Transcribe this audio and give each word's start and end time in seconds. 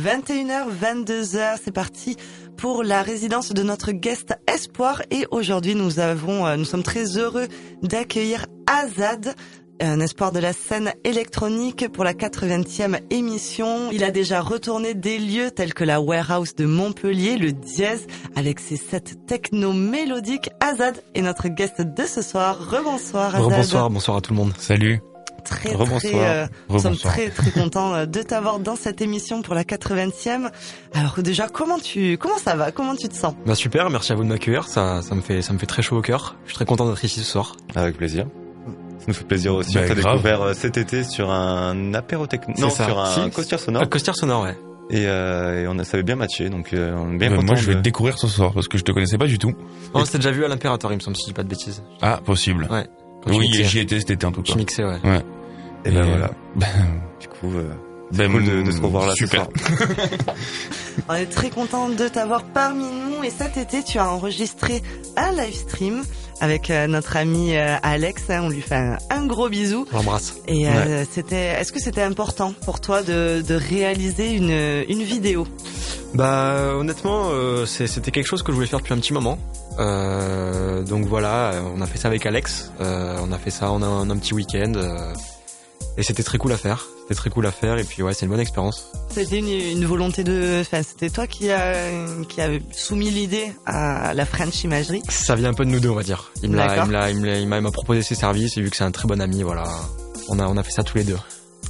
21h, 0.00 0.68
22h, 0.80 1.58
c'est 1.62 1.70
parti 1.70 2.16
pour 2.56 2.82
la 2.82 3.02
résidence 3.02 3.52
de 3.52 3.62
notre 3.62 3.92
guest 3.92 4.34
Espoir 4.46 5.02
et 5.10 5.26
aujourd'hui 5.30 5.74
nous 5.74 6.00
avons, 6.00 6.46
euh, 6.46 6.56
nous 6.56 6.64
sommes 6.64 6.82
très 6.82 7.18
heureux 7.18 7.46
d'accueillir 7.82 8.46
Azad, 8.66 9.34
un 9.80 10.00
espoir 10.00 10.32
de 10.32 10.38
la 10.38 10.54
scène 10.54 10.94
électronique 11.04 11.92
pour 11.92 12.04
la 12.04 12.14
80e 12.14 13.00
émission. 13.10 13.90
Il 13.92 14.02
a 14.02 14.10
déjà 14.10 14.40
retourné 14.40 14.94
des 14.94 15.18
lieux 15.18 15.50
tels 15.50 15.74
que 15.74 15.84
la 15.84 16.00
Warehouse 16.00 16.54
de 16.54 16.64
Montpellier, 16.64 17.36
le 17.36 17.52
Dièse, 17.52 18.06
avec 18.34 18.60
ses 18.60 18.76
sets 18.76 19.16
techno 19.26 19.74
mélodiques. 19.74 20.48
Azad 20.60 21.04
est 21.14 21.20
notre 21.20 21.48
guest 21.48 21.82
de 21.82 22.04
ce 22.04 22.22
soir. 22.22 22.58
Rebonsoir 22.70 23.34
Azad. 23.34 23.44
Rebonsoir, 23.44 23.90
bonsoir 23.90 24.16
à 24.16 24.20
tout 24.22 24.32
le 24.32 24.38
monde. 24.38 24.54
Salut 24.56 25.02
très 25.44 25.74
très 25.74 26.14
euh, 26.14 26.46
nous 26.68 26.78
sommes 26.78 26.96
très 26.96 27.30
très 27.30 27.50
contents 27.50 27.94
euh, 27.94 28.06
de 28.06 28.22
t'avoir 28.22 28.58
dans 28.58 28.76
cette 28.76 29.00
émission 29.00 29.42
pour 29.42 29.54
la 29.54 29.64
80e. 29.64 30.50
Alors 30.94 31.20
déjà 31.22 31.48
comment 31.48 31.78
tu 31.78 32.18
comment 32.18 32.38
ça 32.38 32.54
va? 32.56 32.72
Comment 32.72 32.96
tu 32.96 33.08
te 33.08 33.14
sens? 33.14 33.34
Bah 33.46 33.54
super, 33.54 33.90
merci 33.90 34.12
à 34.12 34.14
vous 34.14 34.24
de 34.24 34.28
m'accueillir, 34.28 34.68
ça 34.68 35.02
ça 35.02 35.14
me 35.14 35.20
fait 35.20 35.42
ça 35.42 35.52
me 35.52 35.58
fait 35.58 35.66
très 35.66 35.82
chaud 35.82 35.98
au 35.98 36.02
cœur. 36.02 36.36
Je 36.44 36.50
suis 36.50 36.56
très 36.56 36.64
content 36.66 36.88
d'être 36.88 37.04
ici 37.04 37.20
ce 37.20 37.30
soir. 37.30 37.56
Avec 37.74 37.96
plaisir. 37.96 38.26
Ça 39.02 39.06
nous 39.08 39.14
fait 39.14 39.24
plaisir 39.24 39.54
aussi. 39.54 39.74
Bah, 39.74 39.80
on 39.84 39.88
t'a 39.88 39.94
découvert 39.96 40.42
euh, 40.42 40.54
cet 40.54 40.76
été 40.76 41.02
sur 41.02 41.28
un 41.28 41.92
apéro 41.92 42.24
non, 42.56 42.70
sur 42.70 43.00
un 43.00 43.10
si, 43.10 43.30
coaster 43.30 43.58
sonore. 43.58 43.82
Un 43.82 43.86
coaster 43.86 44.12
sonore, 44.14 44.44
ouais. 44.44 44.56
Et, 44.90 45.06
euh, 45.06 45.64
et 45.64 45.66
on 45.66 45.76
a, 45.80 45.84
ça 45.84 45.96
avait 45.96 46.04
bien 46.04 46.14
matché, 46.14 46.50
donc 46.50 46.72
euh, 46.72 46.94
on 46.96 47.14
est 47.14 47.16
bien 47.16 47.30
Moi, 47.30 47.56
je 47.56 47.66
vais 47.66 47.74
te 47.74 47.80
découvrir 47.80 48.16
ce 48.16 48.28
soir 48.28 48.52
parce 48.52 48.68
que 48.68 48.78
je 48.78 48.84
te 48.84 48.92
connaissais 48.92 49.18
pas 49.18 49.26
du 49.26 49.38
tout. 49.40 49.54
On 49.92 50.04
s'était 50.04 50.18
déjà 50.18 50.30
vu 50.30 50.44
à 50.44 50.48
l'impérateur, 50.48 50.92
il 50.92 50.96
me 50.96 51.00
semble, 51.00 51.16
si 51.16 51.22
je 51.22 51.26
dis 51.28 51.32
pas 51.32 51.42
de 51.42 51.48
bêtises. 51.48 51.82
Ah, 52.00 52.20
possible. 52.24 52.68
Ouais. 52.70 52.86
oui, 53.26 53.48
j'y 53.52 53.80
étais 53.80 53.98
cet 53.98 54.10
été 54.10 54.24
en 54.24 54.30
tout 54.30 54.42
cas. 54.42 54.52
Je 54.52 54.58
mixais, 54.58 54.84
ouais. 54.84 55.00
Ouais. 55.02 55.24
Et, 55.84 55.90
ben 55.90 56.04
voilà. 56.04 56.30
Ben, 56.56 56.66
du 57.20 57.28
coup, 57.28 57.50
euh, 57.54 57.72
ben, 58.12 58.30
cool 58.30 58.44
de, 58.44 58.62
de, 58.62 58.70
se 58.70 58.80
revoir 58.80 59.06
là. 59.06 59.14
Super. 59.14 59.48
On 61.08 61.14
est 61.14 61.26
très 61.26 61.50
content 61.50 61.88
de 61.88 62.08
t'avoir 62.08 62.44
parmi 62.44 62.84
nous 62.84 63.24
et 63.24 63.30
cet 63.30 63.56
été 63.56 63.82
tu 63.82 63.98
as 63.98 64.10
enregistré 64.10 64.82
un 65.16 65.32
live 65.32 65.54
stream 65.54 66.02
avec 66.40 66.70
euh, 66.70 66.86
notre 66.86 67.16
ami 67.16 67.56
euh, 67.56 67.76
Alex. 67.82 68.24
Hein, 68.28 68.42
on 68.44 68.48
lui 68.50 68.60
fait 68.60 68.96
un, 69.08 69.26
gros 69.26 69.48
bisou. 69.48 69.86
On 69.92 69.96
l'embrasse. 69.96 70.34
Et 70.46 70.68
euh, 70.68 71.04
c'était, 71.10 71.54
est-ce 71.60 71.72
que 71.72 71.80
c'était 71.80 72.02
important 72.02 72.52
pour 72.64 72.80
toi 72.80 73.02
de, 73.02 73.42
de 73.46 73.54
réaliser 73.54 74.32
une, 74.32 74.84
une 74.88 75.02
vidéo? 75.04 75.46
Bah 76.14 76.74
honnêtement, 76.76 77.30
c'était 77.64 78.10
quelque 78.10 78.26
chose 78.26 78.42
que 78.42 78.52
je 78.52 78.56
voulais 78.56 78.66
faire 78.66 78.80
depuis 78.80 78.92
un 78.92 78.98
petit 78.98 79.14
moment. 79.14 79.38
donc 79.78 81.06
voilà, 81.06 81.52
on 81.74 81.80
a 81.80 81.86
fait 81.86 81.96
ça 81.96 82.08
avec 82.08 82.26
Alex. 82.26 82.70
on 82.80 83.32
a 83.32 83.38
fait 83.38 83.50
ça 83.50 83.70
en 83.70 83.82
un, 83.82 84.10
un 84.10 84.16
petit 84.18 84.34
week-end. 84.34 84.74
Et 85.98 86.02
c'était 86.02 86.22
très 86.22 86.38
cool 86.38 86.52
à 86.52 86.56
faire. 86.56 86.86
C'était 87.02 87.14
très 87.14 87.30
cool 87.30 87.46
à 87.46 87.52
faire 87.52 87.78
et 87.78 87.84
puis 87.84 88.02
ouais, 88.02 88.14
c'est 88.14 88.24
une 88.24 88.30
bonne 88.30 88.40
expérience. 88.40 88.90
C'était 89.10 89.38
une, 89.38 89.48
une, 89.48 89.84
volonté 89.84 90.24
de, 90.24 90.60
enfin, 90.60 90.82
c'était 90.82 91.10
toi 91.10 91.26
qui 91.26 91.50
a 91.50 92.06
qui 92.28 92.40
a 92.40 92.48
soumis 92.70 93.10
l'idée 93.10 93.52
à 93.66 94.14
la 94.14 94.24
French 94.24 94.64
Imagerie. 94.64 95.02
Ça 95.08 95.34
vient 95.34 95.50
un 95.50 95.54
peu 95.54 95.64
de 95.64 95.70
nous 95.70 95.80
deux, 95.80 95.90
on 95.90 95.94
va 95.94 96.02
dire. 96.02 96.32
Il 96.42 96.50
m'a, 96.50 96.84
il 96.84 96.90
m'a, 96.90 97.10
il 97.10 97.46
m'a, 97.46 97.70
proposé 97.70 98.02
ses 98.02 98.14
services 98.14 98.56
et 98.56 98.62
vu 98.62 98.70
que 98.70 98.76
c'est 98.76 98.84
un 98.84 98.90
très 98.90 99.06
bon 99.06 99.20
ami, 99.20 99.42
voilà, 99.42 99.64
on 100.28 100.38
a, 100.38 100.46
on 100.46 100.56
a 100.56 100.62
fait 100.62 100.70
ça 100.72 100.82
tous 100.82 100.96
les 100.96 101.04
deux. 101.04 101.18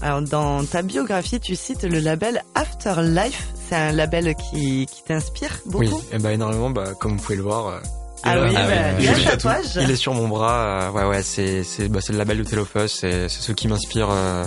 Alors 0.00 0.22
dans 0.22 0.64
ta 0.64 0.82
biographie, 0.82 1.40
tu 1.40 1.54
cites 1.56 1.84
le 1.84 1.98
label 1.98 2.42
Afterlife. 2.54 3.48
C'est 3.68 3.76
un 3.76 3.92
label 3.92 4.34
qui, 4.34 4.86
qui 4.86 5.02
t'inspire 5.04 5.60
beaucoup. 5.66 5.84
Oui, 5.84 5.90
et 6.12 6.16
eh 6.16 6.18
ben 6.18 6.30
énormément. 6.30 6.70
Bah, 6.70 6.94
comme 6.98 7.16
vous 7.16 7.22
pouvez 7.22 7.36
le 7.36 7.42
voir, 7.42 7.66
euh, 7.68 7.80
ah 8.24 8.40
oui, 8.40 8.54
bah, 8.54 9.00
il, 9.00 9.08
a 9.08 9.14
tatouage. 9.14 9.78
il 9.80 9.90
est 9.90 9.96
sur 9.96 10.14
mon 10.14 10.28
bras. 10.28 10.54
Euh, 10.54 10.90
ouais, 10.90 11.04
ouais, 11.04 11.22
c'est 11.22 11.64
c'est 11.64 11.88
bah, 11.88 12.00
c'est 12.00 12.12
le 12.12 12.18
label 12.18 12.38
de 12.38 12.44
Telofus. 12.44 12.88
C'est 12.88 13.28
c'est 13.28 13.40
ce 13.42 13.52
qui 13.52 13.68
m'inspire. 13.68 14.08
Euh, 14.10 14.44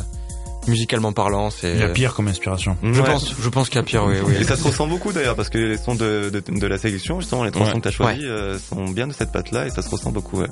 musicalement 0.67 1.13
parlant, 1.13 1.49
c'est. 1.49 1.73
Il 1.73 1.79
y 1.79 1.83
a 1.83 1.89
pire 1.89 2.13
comme 2.13 2.27
inspiration. 2.27 2.77
Je 2.83 3.01
pense, 3.01 3.35
je 3.39 3.49
pense 3.49 3.69
qu'il 3.69 3.77
y 3.77 3.79
a 3.79 3.83
pire, 3.83 4.05
oui, 4.05 4.15
oui. 4.25 4.35
Et 4.39 4.43
ça 4.43 4.55
se 4.55 4.63
ressent 4.63 4.87
beaucoup 4.87 5.11
d'ailleurs, 5.11 5.35
parce 5.35 5.49
que 5.49 5.57
les 5.57 5.77
sons 5.77 5.95
de, 5.95 6.29
de, 6.31 6.39
de 6.39 6.67
la 6.67 6.77
sélection, 6.77 7.19
justement, 7.19 7.43
les 7.43 7.51
trois 7.51 7.67
sons 7.67 7.79
que 7.79 7.83
t'as 7.83 7.91
choisis, 7.91 8.23
euh, 8.25 8.57
sont 8.59 8.85
bien 8.85 9.07
de 9.07 9.13
cette 9.13 9.31
patte-là, 9.31 9.67
et 9.67 9.69
ça 9.69 9.81
se 9.81 9.89
ressent 9.89 10.11
beaucoup, 10.11 10.39
ouais. 10.39 10.49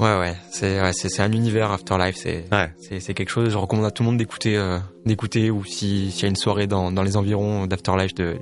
Ouais, 0.00 0.18
ouais. 0.18 0.36
C'est, 0.50 0.80
ouais, 0.80 0.92
c'est, 0.92 1.08
c'est 1.08 1.22
un 1.22 1.32
univers 1.32 1.70
Afterlife, 1.72 2.16
c'est, 2.16 2.44
ouais. 2.52 2.70
c'est, 2.78 3.00
c'est 3.00 3.14
quelque 3.14 3.30
chose, 3.30 3.50
je 3.50 3.56
recommande 3.56 3.86
à 3.86 3.90
tout 3.90 4.02
le 4.02 4.08
monde 4.08 4.18
d'écouter, 4.18 4.56
euh, 4.56 4.78
d'écouter, 5.04 5.50
ou 5.50 5.64
si, 5.64 6.10
s'il 6.10 6.22
y 6.22 6.26
a 6.26 6.28
une 6.28 6.36
soirée 6.36 6.66
dans, 6.66 6.92
dans 6.92 7.02
les 7.02 7.16
environs 7.16 7.66
d'Afterlife, 7.66 8.14
de, 8.14 8.36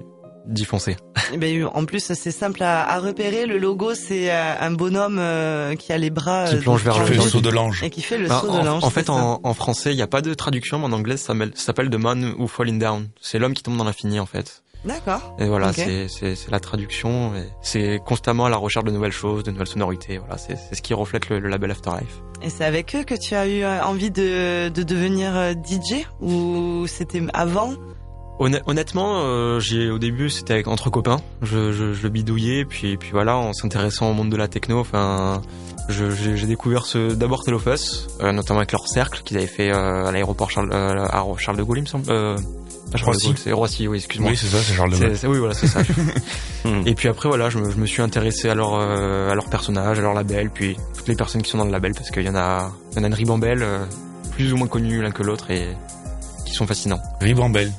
d'y 0.47 0.65
foncer. 0.65 0.97
Eh 1.33 1.37
ben, 1.37 1.69
en 1.73 1.85
plus, 1.85 2.13
c'est 2.13 2.31
simple 2.31 2.63
à, 2.63 2.89
à, 2.89 2.99
repérer. 2.99 3.47
Le 3.47 3.59
logo, 3.59 3.95
c'est 3.95 4.31
euh, 4.31 4.55
un 4.61 4.71
bonhomme 4.71 5.19
euh, 5.19 5.75
qui 5.75 5.93
a 5.93 5.99
les 5.99 6.11
bras 6.11 6.49
qui 6.49 6.57
plonge 6.57 6.83
vers 6.83 6.99
le, 6.99 7.21
saut 7.21 7.41
de 7.41 7.51
l'ange 7.51 7.83
et 7.83 7.91
qui 7.91 8.03
fait 8.03 8.19
le 8.19 8.29
saut 8.29 8.51
de 8.51 8.65
l'ange. 8.65 8.85
En, 8.85 8.91
fait, 8.91 9.11
en, 9.11 9.41
en, 9.43 9.55
français, 9.55 9.93
il 9.93 9.97
n'y 9.97 10.03
a 10.03 10.07
pas 10.07 10.23
de 10.23 10.35
traduction, 10.35 10.79
mais 10.79 10.87
en 10.87 10.93
anglais, 10.93 11.17
ça 11.17 11.35
s'appelle 11.55 11.91
The 11.91 11.97
Man 11.97 12.35
Who 12.39 12.47
Falling 12.47 12.79
Down. 12.79 13.09
C'est 13.21 13.39
l'homme 13.39 13.55
qui 13.55 13.63
tombe 13.63 13.77
dans 13.77 13.85
l'infini, 13.85 14.21
en 14.21 14.27
fait. 14.27 14.63
D'accord. 14.85 15.35
Et 15.39 15.47
voilà, 15.47 15.73
c'est 15.73 16.09
c'est 16.09 16.51
la 16.51 16.61
traduction. 16.61 17.33
C'est 17.63 18.01
constamment 18.05 18.45
à 18.45 18.51
la 18.51 18.57
recherche 18.57 18.85
de 18.85 18.91
nouvelles 18.91 19.13
choses, 19.13 19.43
de 19.43 19.51
nouvelles 19.51 19.67
sonorités. 19.67 20.19
Voilà, 20.19 20.37
c'est 20.37 20.57
ce 20.75 20.83
qui 20.83 20.93
reflète 20.93 21.31
le, 21.31 21.39
le, 21.39 21.49
label 21.49 21.71
Afterlife. 21.71 22.21
Et 22.43 22.51
c'est 22.51 22.65
avec 22.65 22.95
eux 22.95 23.05
que 23.05 23.15
tu 23.15 23.35
as 23.35 23.49
eu 23.49 23.63
euh, 23.63 23.83
envie 23.83 24.11
de, 24.11 24.69
de 24.69 24.83
devenir 24.83 25.55
DJ 25.65 26.07
ou 26.21 26.87
c'était 26.87 27.23
avant? 27.33 27.73
Honnêtement, 28.39 29.23
euh, 29.23 29.61
j'ai 29.61 29.91
au 29.91 29.99
début 29.99 30.29
c'était 30.29 30.67
entre 30.67 30.91
copains, 30.91 31.19
je, 31.43 31.71
je, 31.71 31.93
je 31.93 32.09
bidouillais, 32.09 32.65
puis 32.65 32.97
puis 32.97 33.11
voilà, 33.13 33.37
en 33.37 33.53
s'intéressant 33.53 34.11
au 34.11 34.13
monde 34.13 34.29
de 34.31 34.37
la 34.37 34.49
techno, 34.49 34.81
enfin, 34.81 35.41
j'ai 35.89 36.47
découvert 36.47 36.85
ce 36.85 37.15
d'abord 37.15 37.45
Telofus, 37.45 38.09
euh, 38.21 38.33
notamment 38.33 38.59
avec 38.59 38.73
leur 38.73 38.89
cercle 38.89 39.23
qu'ils 39.23 39.37
avaient 39.37 39.47
fait 39.47 39.71
euh, 39.71 40.07
à 40.07 40.13
l'aéroport 40.13 40.51
Charles, 40.51 40.71
euh, 40.73 41.05
à 41.07 41.25
Charles 41.39 41.59
de 41.59 41.63
Gaulle, 41.63 41.79
il 41.79 41.83
me 41.83 41.87
semble. 41.87 42.11
Euh, 42.11 42.37
Roissy. 43.03 43.35
C'est 43.37 43.53
Roissy, 43.53 43.89
oui, 43.89 43.99
excuse-moi. 43.99 44.31
Oui, 44.31 44.37
c'est 44.37 44.47
ça, 44.47 44.59
c'est 44.59 44.75
Charles 44.75 44.93
de 44.93 44.99
Gaulle. 44.99 45.17
Oui, 45.25 45.39
voilà, 45.39 45.55
c'est 45.55 45.67
ça. 45.67 45.81
Et 46.87 46.95
puis 46.95 47.09
après, 47.09 47.29
voilà, 47.29 47.51
je 47.51 47.59
me, 47.59 47.71
je 47.71 47.77
me 47.77 47.87
suis 47.87 48.03
intéressé 48.03 48.49
à 48.49 48.55
leur 48.55 48.75
euh, 48.75 49.31
à 49.31 49.35
leur 49.35 49.49
personnage, 49.49 49.99
à 49.99 50.03
leur 50.03 50.15
label, 50.15 50.51
puis 50.51 50.77
toutes 50.97 51.09
les 51.09 51.17
personnes 51.17 51.43
qui 51.43 51.51
sont 51.51 51.59
dans 51.59 51.65
le 51.65 51.73
label, 51.73 51.93
parce 51.95 52.11
qu'il 52.11 52.25
y 52.25 52.29
en 52.29 52.37
a, 52.37 52.73
il 52.93 52.99
y 52.99 53.01
en 53.01 53.05
a 53.05 53.07
une 53.07 53.15
ribambelle, 53.15 53.65
plus 54.33 54.53
ou 54.53 54.57
moins 54.57 54.69
connue 54.69 55.03
l'un 55.03 55.11
que 55.13 55.23
l'autre, 55.23 55.51
et 55.51 55.69
qui 56.47 56.53
sont 56.53 56.67
fascinants. 56.67 57.01
Ribambelle. 57.21 57.73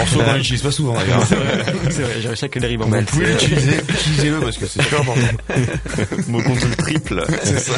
Morceau 0.00 0.18
qu'on 0.20 0.36
n'utilise 0.36 0.62
pas 0.62 0.70
souvent 0.70 0.94
d'ailleurs. 0.94 1.24
C'est 1.26 2.02
vrai, 2.02 2.20
j'ai 2.20 2.28
réussi 2.28 2.44
à 2.44 2.48
que 2.48 2.58
les 2.58 2.66
ribambelles. 2.66 3.04
Vous 3.04 3.18
pouvez 3.18 3.32
l'utiliser, 3.32 3.76
utilisez-le 3.88 4.40
parce 4.40 4.56
que 4.58 4.66
c'est 4.66 4.82
super 4.82 5.00
important. 5.00 5.20
Mon 6.28 6.42
compte 6.42 6.64
le 6.64 6.76
triple. 6.76 7.24
C'est 7.42 7.58
ça. 7.58 7.74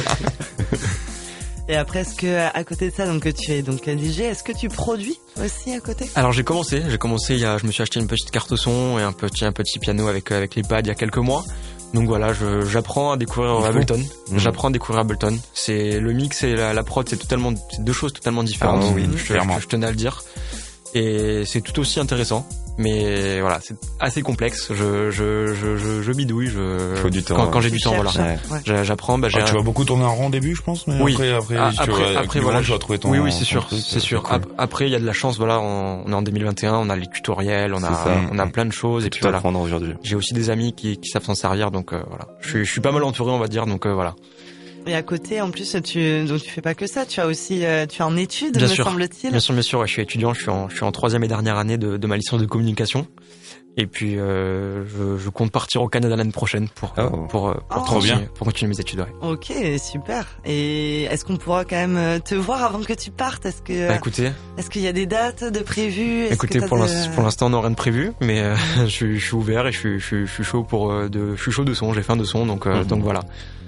Et 1.69 1.77
après, 1.77 2.01
est-ce 2.01 2.15
que 2.17 2.49
à 2.55 2.65
côté 2.65 2.91
de 2.91 2.95
ça, 2.95 3.07
donc 3.07 3.33
tu 3.35 3.53
es 3.53 3.63
donc 3.63 3.89
DJ, 3.89 4.21
est-ce 4.21 4.43
que 4.43 4.53
tu 4.53 4.69
produis 4.69 5.19
aussi 5.43 5.73
à 5.73 5.81
côté? 5.81 6.09
Alors 6.17 6.33
j'ai 6.33 6.43
commencé, 6.45 6.83
j'ai 6.89 6.99
commencé 6.99 7.35
il 7.35 7.41
y 7.41 7.45
a, 7.45 7.57
je 7.57 7.67
me 7.67 7.73
suis 7.73 7.83
acheté 7.83 8.01
une 8.01 8.09
petite 8.09 8.31
carte 8.31 8.55
son 8.57 8.99
et 8.99 9.03
un 9.03 9.13
petit 9.13 9.45
un 9.45 9.53
petit 9.53 9.79
piano 9.79 10.09
avec 10.09 10.33
avec 10.33 10.55
les 10.55 10.63
pads 10.63 10.81
il 10.81 10.89
y 10.89 10.91
a 10.91 10.95
quelques 10.95 11.19
mois. 11.19 11.45
Donc 11.95 12.09
voilà, 12.09 12.33
j'apprends 12.69 13.13
à 13.13 13.17
découvrir 13.19 13.65
Ableton. 13.65 13.99
Mmh. 14.31 14.39
J'apprends 14.39 14.69
à 14.69 14.71
découvrir 14.71 15.03
Ableton. 15.03 15.39
C'est 15.53 16.01
le 16.01 16.13
mix 16.13 16.43
et 16.43 16.55
la, 16.55 16.73
la 16.73 16.83
prod, 16.83 17.07
c'est 17.07 17.19
totalement, 17.19 17.53
deux 17.81 17.93
choses 17.93 18.15
totalement 18.15 18.43
différentes. 18.43 18.85
Ah, 18.87 18.93
oui, 18.95 19.07
je, 19.15 19.19
je, 19.19 19.35
je, 19.61 19.67
tenais 19.67 19.87
à 19.87 19.91
le 19.91 19.97
dire 19.97 20.23
et 20.95 21.45
c'est 21.47 21.61
tout 21.61 21.79
aussi 21.81 22.01
intéressant. 22.01 22.47
Mais 22.79 23.41
voilà, 23.41 23.59
c'est 23.63 23.77
assez 24.01 24.23
complexe. 24.23 24.73
Je, 24.73 25.11
je, 25.11 25.55
je, 25.55 25.77
je, 25.77 26.03
je 26.03 26.13
bidouille. 26.13 26.49
Je, 26.49 26.95
Faut 26.97 27.11
du 27.11 27.23
temps. 27.23 27.37
Quand, 27.37 27.47
quand 27.49 27.61
j'ai 27.61 27.71
du 27.71 27.81
temps, 27.81 27.95
voilà. 27.95 28.11
Ouais. 28.11 28.85
J'apprends. 28.85 29.19
Bah, 29.19 29.29
ah, 29.35 29.43
tu 29.43 29.55
vas 29.55 29.63
beaucoup 29.63 29.85
tourner 29.85 30.05
en 30.05 30.15
rond 30.15 30.29
au 30.29 30.31
début, 30.31 30.55
je 30.55 30.63
pense. 30.63 30.87
Mais 30.87 31.01
oui. 31.01 31.13
Après, 31.13 31.33
après, 31.33 31.57
ah, 31.59 32.21
après, 32.21 32.41
voilà, 32.41 32.63
tu 32.63 32.71
vas 32.71 32.79
trouver 32.79 32.99
ton. 32.99 33.11
Oui, 33.11 33.19
oui, 33.19 33.33
c'est 33.33 33.45
sûr, 33.45 33.69
c'est 33.71 34.01
sûr. 34.01 34.23
Cool. 34.23 34.41
Après, 34.59 34.87
il 34.87 34.93
y 34.93 34.97
a 34.97 35.01
de 35.01 35.07
la 35.07 35.13
chance. 35.13 35.37
Voilà, 35.37 35.61
on, 35.61 36.05
on, 36.07 36.11
est 36.11 36.15
en 36.15 36.23
2021, 36.23 36.75
on 36.75 36.89
a 36.89 36.97
les 36.97 37.07
tutoriels, 37.07 37.75
on 37.75 37.83
a, 37.83 38.05
on 38.31 38.39
a 38.39 38.47
plein 38.47 38.65
de 38.65 38.73
choses. 38.73 39.05
Et 39.05 39.11
puis 39.11 39.21
voilà. 39.21 39.41
aujourd'hui. 39.45 39.95
J'ai 40.03 40.17
aussi 40.17 40.33
des 40.33 40.51
amis 40.51 40.73
qui, 40.73 40.97
qui 40.97 41.11
savent 41.11 41.25
s'en 41.25 41.35
servir, 41.35 41.71
donc 41.71 41.93
euh, 41.93 42.03
voilà. 42.09 42.27
Je 42.41 42.49
suis, 42.49 42.65
je 42.65 42.71
suis 42.71 42.81
pas 42.81 42.93
mal 42.93 43.05
entouré, 43.05 43.31
on 43.33 43.39
va 43.39 43.49
dire. 43.49 43.67
Donc 43.67 43.87
euh, 43.87 43.93
voilà. 43.93 44.15
Et 44.87 44.95
à 44.95 45.03
côté, 45.03 45.41
en 45.41 45.51
plus, 45.51 45.77
tu 45.85 46.25
donc 46.25 46.43
tu 46.43 46.51
fais 46.51 46.61
pas 46.61 46.75
que 46.75 46.87
ça. 46.87 47.07
Tu 47.07 47.21
as 47.21 47.27
aussi, 47.27 47.65
euh, 47.65 47.87
tu 47.87 48.01
es 48.01 48.05
en 48.05 48.17
études, 48.17 48.57
bien 48.57 48.69
me 48.69 48.75
semble-t-il. 48.75 49.31
Bien 49.31 49.41
sûr, 49.41 49.55
bien 49.55 49.63
sûr. 49.63 49.81
Ouais, 49.81 49.87
je 49.87 49.93
suis 49.93 50.03
étudiant. 50.03 50.35
Je 50.35 50.43
suis 50.43 50.51
en, 50.51 50.69
je 50.69 50.77
suis 50.77 50.85
en 50.85 50.93
troisième 50.93 51.23
et 51.25 51.29
dernière 51.29 51.57
année 51.57 51.79
de, 51.79 51.97
de 51.97 52.07
ma 52.07 52.17
licence 52.17 52.41
de 52.41 52.47
communication. 52.47 53.07
Et 53.79 53.87
puis, 53.87 54.19
euh, 54.19 54.85
je, 54.85 55.17
je, 55.17 55.29
compte 55.31 55.51
partir 55.51 55.81
au 55.81 55.89
Canada 55.89 56.15
l'année 56.15 56.31
prochaine 56.31 56.69
pour 56.69 56.95
oh. 56.99 57.09
pour 57.11 57.27
pour, 57.29 57.55
oh. 57.75 57.81
continuer, 57.81 58.29
pour 58.35 58.47
continuer 58.47 58.69
mes 58.69 58.81
études. 58.81 59.01
Ouais. 59.01 59.07
Ok, 59.23 59.51
super. 59.79 60.27
Et 60.45 61.05
est-ce 61.05 61.25
qu'on 61.25 61.39
pourra 61.39 61.65
quand 61.65 61.77
même 61.77 61.97
euh, 61.97 62.19
te 62.19 62.35
voir 62.35 62.63
avant 62.65 62.81
que 62.81 62.93
tu 62.93 63.11
partes? 63.11 63.47
Est-ce 63.47 63.63
que 63.63 63.89
bah, 63.89 63.97
écoutez, 63.97 64.31
est-ce 64.59 64.69
qu'il 64.69 64.83
y 64.83 64.89
a 64.89 64.93
des 64.93 65.07
dates 65.07 65.45
de 65.51 65.61
prévues? 65.61 66.27
Écoutez, 66.27 66.61
pour 66.61 66.77
de... 66.77 67.23
l'instant, 67.23 67.47
on 67.47 67.51
n'a 67.51 67.61
rien 67.61 67.71
de 67.71 67.75
prévu, 67.75 68.13
mais 68.21 68.41
euh, 68.41 68.57
je, 68.85 68.87
suis, 68.89 69.19
je 69.19 69.25
suis 69.25 69.35
ouvert 69.35 69.67
et 69.67 69.73
je 69.73 69.79
suis, 69.79 69.99
je 69.99 70.05
suis, 70.05 70.27
je 70.27 70.33
suis 70.33 70.45
chaud 70.45 70.65
pour 70.65 70.93
euh, 70.93 71.09
de, 71.09 71.35
je 71.35 71.41
suis 71.41 71.53
chaud 71.53 71.65
de 71.65 71.73
son. 71.73 71.95
J'ai 71.95 72.03
faim 72.03 72.17
de 72.17 72.25
son, 72.25 72.45
donc 72.45 72.67
mm 72.67 72.73
-hmm. 72.73 72.87
donc 72.87 73.03
voilà. 73.03 73.21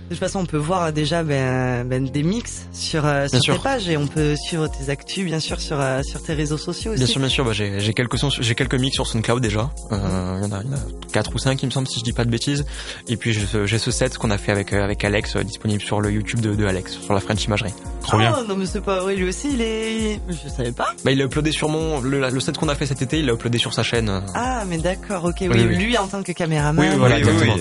De 0.04 0.10
toute 0.10 0.18
façon, 0.18 0.40
on 0.40 0.46
peut 0.46 0.58
voir 0.58 0.92
déjà 0.92 1.22
ben, 1.22 1.86
ben 1.86 2.04
des 2.06 2.22
mix 2.22 2.66
sur, 2.72 3.06
euh, 3.06 3.26
sur 3.26 3.40
tes 3.40 3.58
pages 3.58 3.88
et 3.88 3.96
on 3.96 4.06
peut 4.06 4.36
suivre 4.36 4.68
tes 4.68 4.90
actus 4.90 5.24
bien 5.24 5.40
sûr 5.40 5.58
sur 5.62 5.80
euh, 5.80 6.02
sur 6.02 6.22
tes 6.22 6.34
réseaux 6.34 6.58
sociaux 6.58 6.92
aussi. 6.92 6.98
Bien 6.98 7.06
sûr, 7.06 7.20
bien 7.20 7.28
sûr. 7.30 7.44
Bah, 7.46 7.52
j'ai 7.54 7.80
j'ai 7.80 7.94
quelques 7.94 8.18
sons, 8.18 8.28
j'ai 8.28 8.54
quelques 8.54 8.74
mix 8.74 8.94
sur 8.94 9.06
SoundCloud 9.06 9.40
déjà. 9.40 9.70
Euh, 9.92 10.40
il 10.42 10.46
y 10.46 10.52
en 10.52 10.56
a, 10.58 10.62
quatre 11.10 11.34
ou 11.34 11.38
cinq, 11.38 11.62
il 11.62 11.66
me 11.66 11.70
semble, 11.70 11.88
si 11.88 12.00
je 12.00 12.04
dis 12.04 12.12
pas 12.12 12.26
de 12.26 12.30
bêtises. 12.30 12.66
Et 13.08 13.16
puis 13.16 13.32
j'ai 13.32 13.78
ce 13.78 13.90
set 13.90 14.18
qu'on 14.18 14.30
a 14.30 14.36
fait 14.36 14.52
avec 14.52 14.74
avec 14.74 15.02
Alex, 15.04 15.38
disponible 15.38 15.80
sur 15.80 16.02
le 16.02 16.12
YouTube 16.12 16.40
de, 16.40 16.54
de 16.54 16.66
Alex, 16.66 16.98
sur 16.98 17.14
la 17.14 17.20
French 17.20 17.42
Imagerie. 17.46 17.72
Trop 18.02 18.18
bien. 18.18 18.36
Oh, 18.38 18.44
non 18.46 18.56
mais 18.56 18.66
c'est 18.66 18.82
pas 18.82 19.00
vrai, 19.00 19.16
lui 19.16 19.26
aussi 19.26 19.52
il 19.54 19.62
est, 19.62 20.20
je 20.28 20.48
savais 20.50 20.72
pas. 20.72 20.88
Bah 21.02 21.12
il 21.12 21.22
a 21.22 21.24
uploadé 21.24 21.50
sur 21.50 21.70
mon 21.70 22.02
le, 22.02 22.40
set 22.40 22.58
qu'on 22.58 22.68
a 22.68 22.74
fait 22.74 22.86
cet 22.86 23.00
été, 23.00 23.20
il 23.20 23.26
l'a 23.26 23.32
uploadé 23.32 23.56
sur 23.56 23.72
sa 23.72 23.82
chaîne. 23.82 24.22
Ah 24.34 24.64
mais 24.68 24.76
d'accord, 24.76 25.24
ok, 25.24 25.36
oui, 25.40 25.62
lui 25.62 25.96
en 25.96 26.08
tant 26.08 26.22
que 26.22 26.32
caméraman. 26.32 26.90
Oui, 26.90 26.94
voilà, 26.98 27.18
exactement. 27.18 27.56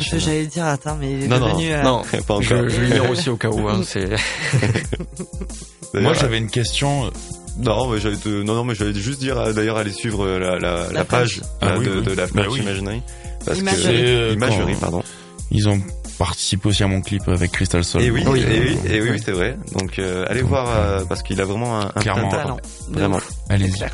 J'allais 0.00 0.46
dire 0.46 0.64
attends 0.64 0.96
mais 1.00 1.12
il 1.12 1.22
est 1.22 1.28
non, 1.28 1.38
devenu. 1.38 1.69
Non, 1.72 2.02
euh... 2.12 2.16
non 2.16 2.22
pas 2.22 2.34
encore. 2.34 2.42
Je, 2.42 2.68
je 2.68 2.80
l'ignore 2.80 3.10
aussi 3.10 3.30
au 3.30 3.36
cas 3.36 3.48
où. 3.48 3.68
Hein, 3.68 3.82
c'est. 3.84 4.08
Moi 5.94 6.14
j'avais 6.14 6.38
une 6.38 6.50
question 6.50 7.10
non, 7.58 7.88
mais 7.90 7.98
j'allais 8.00 8.16
non, 8.26 8.54
non, 8.54 8.64
mais 8.64 8.74
j'allais 8.74 8.94
juste 8.94 9.20
dire 9.20 9.38
euh, 9.38 9.52
d'ailleurs 9.52 9.76
aller 9.76 9.92
suivre 9.92 10.24
euh, 10.24 10.38
la, 10.38 10.58
la, 10.58 10.92
la, 10.92 11.04
page 11.04 11.40
ah 11.60 11.78
de, 11.78 12.00
de, 12.00 12.12
la 12.12 12.26
French 12.26 12.46
bah 12.46 12.56
Imagerie. 12.56 13.02
Parce 13.44 13.58
imagerie. 13.58 13.94
que 14.02 14.32
imagerie, 14.34 14.74
pardon. 14.80 15.02
Ils 15.50 15.68
ont 15.68 15.80
participé 16.18 16.68
aussi 16.68 16.82
à 16.82 16.86
mon 16.86 17.00
clip 17.00 17.26
avec 17.28 17.50
Crystal 17.50 17.82
Soul. 17.82 18.02
Et 18.02 18.10
oui, 18.10 18.22
oui, 18.26 18.40
et 18.40 18.60
oui, 18.60 18.78
et 18.88 19.00
oui, 19.00 19.20
c'est 19.24 19.32
vrai. 19.32 19.56
Donc 19.78 19.98
euh, 19.98 20.26
allez 20.28 20.42
voir 20.42 20.68
euh, 20.68 21.04
parce 21.08 21.22
qu'il 21.22 21.40
a 21.40 21.44
vraiment 21.44 21.80
un, 21.80 21.92
un 21.94 22.00
Clairement. 22.00 22.28
talent. 22.30 22.60
Vraiment. 22.90 23.20
Allez-y. 23.48 23.84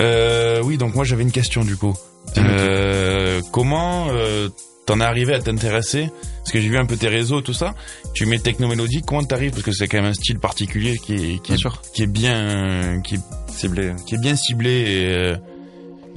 Euh, 0.00 0.60
oui, 0.64 0.78
donc 0.78 0.94
moi 0.94 1.04
j'avais 1.04 1.22
une 1.22 1.32
question 1.32 1.64
du 1.64 1.76
coup. 1.76 1.94
Euh, 2.38 3.40
comment 3.50 4.08
t'en 4.86 5.00
es 5.00 5.04
arrivé 5.04 5.34
à 5.34 5.40
t'intéresser? 5.40 6.10
Parce 6.38 6.52
que 6.52 6.60
j'ai 6.60 6.68
vu 6.68 6.76
un 6.76 6.86
peu 6.86 6.96
tes 6.96 7.08
réseaux, 7.08 7.40
tout 7.40 7.52
ça. 7.52 7.74
Tu 8.14 8.26
mets 8.26 8.38
technomélodie, 8.38 9.02
comment 9.06 9.22
t'arrives? 9.22 9.52
Parce 9.52 9.62
que 9.62 9.72
c'est 9.72 9.86
quand 9.88 9.98
même 9.98 10.10
un 10.10 10.14
style 10.14 10.38
particulier 10.38 10.98
qui 10.98 11.14
est, 11.14 11.42
qui, 11.42 11.52
est, 11.52 11.68
qui 11.94 12.02
est 12.02 12.06
bien, 12.06 13.00
qui 13.02 13.14
est 13.16 13.20
ciblé, 13.48 13.92
qui 14.06 14.16
est 14.16 14.20
bien 14.20 14.34
ciblé 14.36 15.38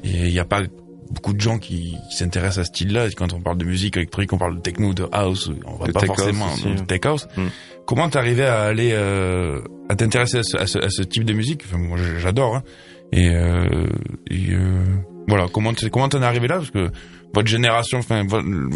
et 0.04 0.24
il 0.24 0.30
n'y 0.30 0.38
a 0.38 0.44
pas 0.44 0.62
beaucoup 1.10 1.32
de 1.32 1.40
gens 1.40 1.58
qui, 1.58 1.96
qui 2.10 2.16
s'intéressent 2.16 2.58
à 2.58 2.64
ce 2.64 2.68
style-là. 2.68 3.08
Quand 3.16 3.32
on 3.32 3.40
parle 3.40 3.58
de 3.58 3.64
musique 3.64 3.96
électronique, 3.96 4.32
on 4.32 4.38
parle 4.38 4.56
de 4.56 4.60
techno, 4.60 4.94
de 4.94 5.06
house, 5.12 5.50
on 5.64 5.76
va 5.76 5.92
pas 5.92 6.06
forcément 6.06 6.48
de 6.56 6.80
tech 6.84 7.00
house. 7.04 7.28
Mm. 7.36 7.46
Comment 7.86 8.08
t'arrivais 8.08 8.46
à 8.46 8.62
aller 8.62 8.90
euh, 8.92 9.60
à 9.88 9.94
t'intéresser 9.94 10.38
à, 10.38 10.58
à, 10.58 10.62
à 10.62 10.66
ce, 10.66 11.02
type 11.02 11.24
de 11.24 11.32
musique? 11.32 11.62
Enfin, 11.66 11.78
Moi, 11.78 11.98
j'adore. 12.18 12.56
Hein. 12.56 12.62
Et, 13.12 13.30
euh, 13.30 13.86
et 14.30 14.52
euh, 14.52 14.84
voilà, 15.28 15.46
comment 15.52 15.72
comment 15.92 16.08
t'en 16.08 16.22
es 16.22 16.24
arrivé 16.24 16.48
là? 16.48 16.56
Parce 16.56 16.70
que 16.70 16.90
votre 17.34 17.48
génération, 17.48 17.98
enfin 17.98 18.24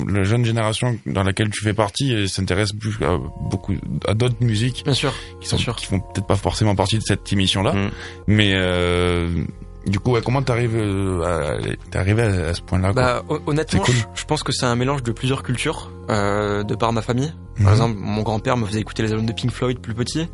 la 0.08 0.24
jeune 0.24 0.44
génération 0.44 0.98
dans 1.06 1.22
laquelle 1.22 1.50
tu 1.50 1.62
fais 1.62 1.74
partie, 1.74 2.14
euh, 2.14 2.26
s'intéresse 2.26 2.72
plus 2.72 2.96
à 3.02 3.18
beaucoup 3.48 3.74
à 4.06 4.14
d'autres 4.14 4.36
musiques. 4.40 4.82
Bien 4.84 4.94
sûr, 4.94 5.14
qui 5.40 5.48
sont 5.48 5.58
sûr. 5.58 5.76
qui 5.76 5.86
font 5.86 6.00
peut-être 6.00 6.26
pas 6.26 6.36
forcément 6.36 6.74
partie 6.74 6.98
de 6.98 7.02
cette 7.02 7.32
émission-là, 7.32 7.72
mm. 7.72 7.90
mais 8.26 8.52
euh, 8.54 9.44
du 9.86 9.98
coup, 9.98 10.12
ouais, 10.12 10.20
comment 10.22 10.42
t'arrives 10.42 10.76
euh, 10.76 11.58
à, 11.92 11.98
arrivé 11.98 12.22
à, 12.22 12.54
ce 12.54 12.60
point-là 12.62 12.92
Bah, 12.92 13.22
honnêtement, 13.46 13.82
je, 14.14 14.24
pense 14.24 14.42
que 14.42 14.52
c'est 14.52 14.66
un 14.66 14.76
mélange 14.76 15.02
de 15.02 15.12
plusieurs 15.12 15.42
cultures, 15.42 15.90
euh, 16.10 16.62
de 16.62 16.74
par 16.74 16.92
ma 16.92 17.02
famille. 17.02 17.32
Par 17.56 17.66
mhm. 17.66 17.72
exemple, 17.72 17.96
mon 17.98 18.22
grand-père 18.22 18.56
me 18.56 18.66
faisait 18.66 18.80
écouter 18.80 19.02
les 19.02 19.12
albums 19.12 19.26
de 19.26 19.32
Pink 19.32 19.50
Floyd 19.50 19.78
plus 19.78 19.94
petit 19.94 20.28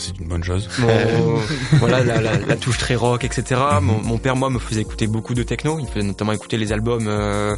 c'est 0.00 0.18
une 0.18 0.26
bonne 0.26 0.42
chose. 0.42 0.68
voilà, 1.74 2.02
la, 2.02 2.20
la, 2.20 2.38
la, 2.38 2.56
touche 2.56 2.78
très 2.78 2.94
rock, 2.94 3.24
etc. 3.24 3.60
Mhm. 3.80 3.84
Mon, 3.84 4.02
mon, 4.02 4.18
père, 4.18 4.36
moi, 4.36 4.50
me 4.50 4.58
faisait 4.58 4.80
écouter 4.80 5.06
beaucoup 5.06 5.34
de 5.34 5.42
techno. 5.42 5.78
Il 5.78 5.86
faisait 5.86 6.06
notamment 6.06 6.32
écouter 6.32 6.56
les 6.56 6.72
albums, 6.72 7.06
euh, 7.06 7.54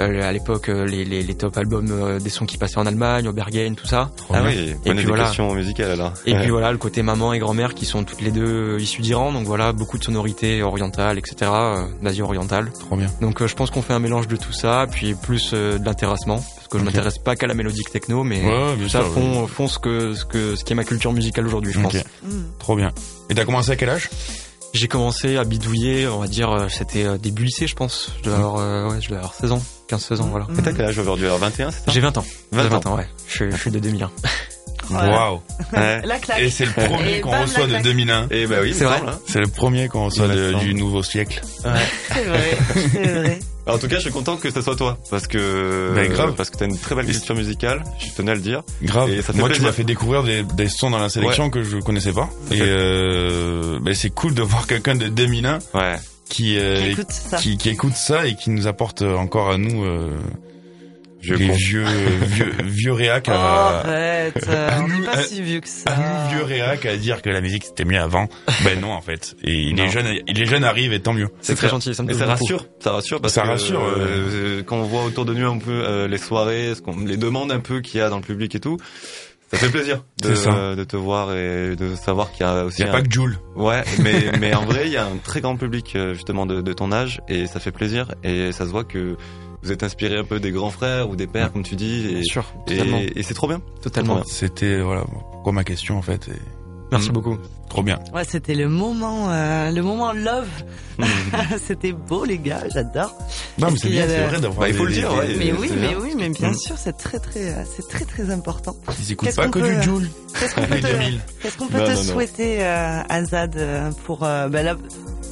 à 0.00 0.32
l'époque, 0.32 0.68
euh, 0.68 0.86
les, 0.86 1.04
les, 1.04 1.22
les, 1.22 1.34
top 1.34 1.56
albums 1.56 1.90
euh, 1.90 2.18
des 2.18 2.30
sons 2.30 2.46
qui 2.46 2.56
passaient 2.58 2.78
en 2.78 2.86
Allemagne, 2.86 3.28
au 3.28 3.32
Bergen, 3.32 3.74
tout 3.74 3.86
ça. 3.86 4.10
Ah 4.32 4.42
oui, 4.44 4.74
et 4.84 4.94
puis 4.94 5.04
voilà. 5.04 5.30
musicale 5.54 5.92
alors. 5.92 6.12
Et 6.26 6.34
puis 6.34 6.50
voilà, 6.50 6.72
le 6.72 6.78
côté 6.78 7.02
maman 7.02 7.32
et 7.32 7.38
grand-mère 7.38 7.74
qui 7.74 7.84
sont 7.84 8.04
toutes 8.04 8.20
les 8.20 8.30
deux 8.30 8.78
issues 8.80 9.02
d'Iran. 9.02 9.32
Donc 9.32 9.46
voilà, 9.46 9.72
beaucoup 9.72 9.98
de 9.98 10.04
sonorités 10.04 10.62
orientales, 10.62 11.18
etc. 11.18 11.50
d'Asie 12.02 12.22
orientale. 12.22 12.70
Trop 12.78 12.96
bien. 12.96 13.08
Donc 13.20 13.44
je 13.44 13.54
pense 13.54 13.70
qu'on 13.70 13.82
fait 13.82 13.92
un 13.92 13.98
mélange 13.98 14.28
de 14.28 14.36
tout 14.36 14.52
ça, 14.52 14.86
puis 14.90 15.14
plus 15.14 15.52
de 15.52 15.84
l'intéressement 15.84 16.42
que 16.70 16.78
je 16.78 16.84
m'intéresse 16.84 17.18
pas 17.18 17.34
qu'à 17.34 17.48
la 17.48 17.54
mélodique 17.54 17.90
techno, 17.90 18.22
mais 18.22 18.42
ça 18.88 19.02
font, 19.02 19.46
font 19.46 19.68
ce 19.68 19.78
que 19.78 20.14
ce 20.14 20.24
que 20.24 20.56
ce 20.56 20.64
qui 20.64 20.72
est 20.72 20.76
ma 20.76 20.84
culture 20.84 21.12
musicale 21.12 21.46
aujourd'hui, 21.46 21.72
je 21.72 21.80
pense. 21.80 21.94
Mm. 21.94 22.42
Trop 22.58 22.76
bien. 22.76 22.92
Et 23.28 23.34
t'as 23.34 23.44
commencé 23.44 23.72
à 23.72 23.76
quel 23.76 23.90
âge? 23.90 24.08
J'ai 24.72 24.86
commencé 24.88 25.36
à 25.36 25.44
bidouiller, 25.44 26.06
on 26.06 26.20
va 26.20 26.28
dire, 26.28 26.50
euh, 26.52 26.68
c'était 26.68 27.04
euh, 27.04 27.18
début 27.18 27.44
lycée, 27.44 27.66
je 27.66 27.74
pense. 27.74 28.12
Je 28.18 28.22
dois 28.24 28.36
avoir, 28.36 28.56
euh, 28.58 28.88
ouais, 28.90 29.00
je 29.00 29.08
dois 29.08 29.18
avoir 29.18 29.34
16 29.34 29.52
ans, 29.52 29.62
15-16 29.88 30.20
ans, 30.20 30.28
voilà. 30.30 30.46
Et 30.58 30.62
t'as 30.62 30.72
quel 30.72 30.84
âge 30.86 30.98
aujourd'hui 30.98 31.26
Alors? 31.26 31.38
21, 31.38 31.70
c'est 31.72 31.84
ça? 31.84 31.90
J'ai 31.90 32.00
20 32.00 32.18
ans. 32.18 32.24
20, 32.52 32.86
ans. 32.86 32.96
ouais. 32.96 33.08
Je, 33.26 33.50
je 33.50 33.56
suis 33.56 33.70
de 33.72 33.80
2001. 33.80 34.10
Waouh. 34.90 35.40
La 35.72 36.18
claque. 36.18 36.40
Et 36.40 36.50
c'est 36.50 36.66
le 36.66 36.72
premier 36.72 37.20
qu'on 37.20 37.40
reçoit 37.42 37.66
de 37.66 37.82
2001. 37.82 38.28
Et 38.30 38.46
bah 38.46 38.56
oui, 38.62 38.74
c'est 38.76 38.84
vrai. 38.84 39.00
Hein. 39.06 39.18
C'est 39.26 39.40
le 39.40 39.48
premier 39.48 39.88
qu'on 39.88 40.06
reçoit 40.06 40.28
du 40.28 40.74
nouveau 40.74 41.02
siècle. 41.02 41.40
Ouais. 41.64 41.70
C'est 42.12 42.24
vrai, 42.24 42.58
c'est 42.92 43.12
vrai. 43.12 43.38
En 43.66 43.78
tout 43.78 43.88
cas, 43.88 43.96
je 43.96 44.02
suis 44.02 44.10
content 44.10 44.36
que 44.36 44.50
ce 44.50 44.62
soit 44.62 44.76
toi 44.76 44.98
parce 45.10 45.26
que 45.26 45.92
ben, 45.94 46.10
grave. 46.10 46.34
parce 46.34 46.50
que 46.50 46.56
t'as 46.56 46.66
une 46.66 46.78
très 46.78 46.94
belle 46.94 47.06
culture 47.06 47.34
musicale. 47.34 47.84
Je 47.98 48.14
tenais 48.16 48.32
à 48.32 48.34
le 48.34 48.40
dire. 48.40 48.62
Grave. 48.82 49.10
Et 49.10 49.22
ça 49.22 49.32
Moi, 49.34 49.50
tu 49.50 49.62
m'as 49.62 49.72
fait 49.72 49.84
découvrir 49.84 50.22
des, 50.22 50.42
des, 50.42 50.68
sons 50.68 50.90
dans 50.90 50.98
la 50.98 51.08
sélection 51.08 51.50
que 51.50 51.62
je 51.62 51.78
connaissais 51.78 52.12
pas. 52.12 52.28
Et 52.50 52.58
euh, 52.60 53.78
ben, 53.80 53.94
c'est 53.94 54.10
cool 54.10 54.34
de 54.34 54.42
voir 54.42 54.66
quelqu'un 54.66 54.94
de 54.94 55.08
2001 55.08 55.58
ouais. 55.74 55.96
qui, 56.28 56.58
euh, 56.58 56.80
qui, 56.80 56.90
écoute 56.90 57.06
qui, 57.38 57.56
qui, 57.58 57.68
écoute 57.68 57.94
ça 57.94 58.26
et 58.26 58.34
qui 58.34 58.50
nous 58.50 58.66
apporte 58.66 59.02
encore 59.02 59.50
à 59.50 59.58
nous. 59.58 59.84
Euh, 59.84 60.16
je 61.20 61.34
les 61.34 61.50
vieux, 61.50 61.84
vieux, 61.84 62.52
vieux 62.64 62.92
réac 62.92 63.28
à, 63.28 63.80
arrête, 63.80 64.48
on 64.78 64.88
n'est 64.88 65.04
pas 65.04 65.22
si 65.22 65.42
vieux 65.42 65.60
que 65.60 65.68
ça. 65.68 65.90
À 65.90 66.28
vieux 66.28 66.44
réac 66.44 66.86
à 66.86 66.96
dire 66.96 67.22
que 67.22 67.30
la 67.30 67.40
musique 67.40 67.64
c'était 67.64 67.84
mieux 67.84 68.00
avant. 68.00 68.28
ben 68.64 68.80
non, 68.80 68.92
en 68.92 69.00
fait. 69.00 69.36
Et 69.42 69.72
les 69.72 69.88
jeunes, 69.88 70.08
les 70.26 70.46
jeunes 70.46 70.64
arrivent 70.64 70.92
et 70.92 71.00
tant 71.00 71.12
mieux. 71.12 71.28
C'est 71.40 71.54
très 71.54 71.68
gentil, 71.68 71.94
ça 71.94 72.02
me 72.02 72.10
Et 72.10 72.14
ça 72.14 72.26
rassure, 72.26 72.66
ça 72.80 72.92
rassure 72.92 73.20
parce 73.20 73.34
ça 73.34 73.42
que, 73.42 73.48
rassure. 73.48 73.82
Euh, 73.84 74.62
quand 74.62 74.76
on 74.76 74.84
voit 74.84 75.04
autour 75.04 75.24
de 75.24 75.34
nous 75.34 75.50
un 75.50 75.58
peu 75.58 75.70
euh, 75.70 76.08
les 76.08 76.18
soirées, 76.18 76.74
ce 76.74 76.82
qu'on, 76.82 77.04
les 77.04 77.16
demandes 77.16 77.52
un 77.52 77.60
peu 77.60 77.80
qu'il 77.80 78.00
y 78.00 78.02
a 78.02 78.08
dans 78.08 78.16
le 78.16 78.22
public 78.22 78.54
et 78.54 78.60
tout, 78.60 78.78
ça 79.50 79.58
fait 79.58 79.70
plaisir 79.70 80.04
de, 80.22 80.74
de 80.76 80.84
te 80.84 80.96
voir 80.96 81.34
et 81.34 81.74
de 81.74 81.96
savoir 81.96 82.30
qu'il 82.30 82.46
y 82.46 82.48
a 82.48 82.64
aussi. 82.64 82.82
Il 82.82 82.86
y 82.86 82.88
a 82.88 82.92
pas 82.92 83.02
que 83.02 83.10
Joule. 83.10 83.36
Ouais, 83.56 83.82
mais 83.98 84.30
mais 84.40 84.54
en 84.54 84.64
vrai, 84.64 84.86
il 84.86 84.92
y 84.92 84.96
a 84.96 85.04
un 85.04 85.16
très 85.16 85.40
grand 85.40 85.56
public 85.56 85.96
euh, 85.96 86.14
justement 86.14 86.46
de, 86.46 86.60
de 86.60 86.72
ton 86.72 86.92
âge 86.92 87.20
et 87.28 87.46
ça 87.46 87.58
fait 87.58 87.72
plaisir 87.72 88.14
et 88.22 88.52
ça 88.52 88.64
se 88.64 88.70
voit 88.70 88.84
que 88.84 89.16
vous 89.62 89.72
êtes 89.72 89.82
inspiré 89.82 90.18
un 90.18 90.24
peu 90.24 90.40
des 90.40 90.50
grands 90.50 90.70
frères 90.70 91.10
ou 91.10 91.16
des 91.16 91.26
pères, 91.26 91.52
comme 91.52 91.62
tu 91.62 91.76
dis. 91.76 92.06
Et, 92.06 92.12
Bien 92.14 92.22
sûr, 92.22 92.52
et, 92.68 93.18
et 93.18 93.22
c'est 93.22 93.34
trop 93.34 93.48
bien. 93.48 93.60
Totalement. 93.82 94.22
C'était 94.24 94.80
voilà 94.80 95.04
pourquoi 95.04 95.52
ma 95.52 95.64
question 95.64 95.98
en 95.98 96.02
fait. 96.02 96.28
Et... 96.28 96.38
Merci 96.90 97.10
mm. 97.10 97.12
beaucoup. 97.12 97.38
Trop 97.68 97.82
bien. 97.84 98.00
Ouais, 98.12 98.24
c'était 98.24 98.54
le 98.54 98.68
moment, 98.68 99.30
euh, 99.30 99.70
le 99.70 99.80
moment 99.82 100.12
love. 100.12 100.48
Mm. 100.98 101.04
c'était 101.64 101.92
beau 101.92 102.24
les 102.24 102.38
gars, 102.38 102.64
j'adore. 102.72 103.16
Non 103.58 103.70
mais 103.70 103.78
c'est 103.78 103.88
bien, 103.88 104.06
c'est 104.08 104.26
vrai 104.26 104.40
d'avoir. 104.40 104.60
Bah, 104.60 104.68
il 104.68 104.74
faut 104.74 104.84
le 104.84 104.92
dire. 104.92 105.12
Ouais, 105.14 105.34
mais 105.38 105.52
oui, 105.52 105.70
mais 105.78 105.94
oui, 105.94 106.14
mais 106.16 106.30
bien 106.30 106.52
sûr, 106.52 106.76
c'est 106.76 106.96
très 106.96 107.18
très, 107.20 107.52
euh, 107.52 107.64
c'est 107.76 107.88
très 107.88 108.04
très 108.04 108.30
important. 108.30 108.76
Ils 108.98 109.12
écoutent 109.12 109.36
pas 109.36 109.48
que 109.48 109.58
du 109.60 109.82
Joule. 109.82 110.08
Qu'est-ce 110.38 110.54
qu'on 111.56 111.66
peut 111.68 111.78
te, 111.78 111.86
peut 111.86 111.96
souhaiter, 111.96 112.64
euh, 112.64 113.02
Azad, 113.08 113.56
euh, 113.56 113.90
pour 114.04 114.24
euh, 114.24 114.48
bah, 114.48 114.62
là, 114.62 114.76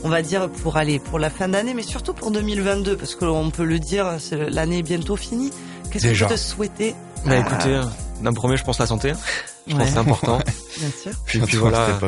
on 0.04 0.08
va 0.08 0.22
dire 0.22 0.50
pour 0.50 0.76
aller 0.76 0.98
pour 0.98 1.18
la 1.18 1.30
fin 1.30 1.48
d'année, 1.48 1.74
mais 1.74 1.82
surtout 1.82 2.12
pour 2.12 2.30
2022, 2.30 2.96
parce 2.96 3.14
qu'on 3.14 3.50
peut 3.50 3.64
le 3.64 3.78
dire, 3.78 4.16
l'année 4.32 4.78
est 4.78 4.82
bientôt 4.82 5.16
finie. 5.16 5.50
Qu'est-ce 5.90 6.08
que 6.08 6.14
tu 6.14 6.26
te 6.26 6.36
souhaiter 6.36 6.94
Bah 7.24 7.36
écoutez, 7.36 7.80
d'un 8.22 8.32
premier, 8.32 8.56
je 8.56 8.64
pense 8.64 8.78
la 8.78 8.86
santé. 8.86 9.12
Je 9.66 9.76
pense 9.76 9.88
c'est 9.88 9.98
important. 9.98 10.38
Bien 10.78 10.90
sûr. 10.90 11.12
Puis, 11.26 11.40
puis 11.40 11.56
voilà, 11.56 11.98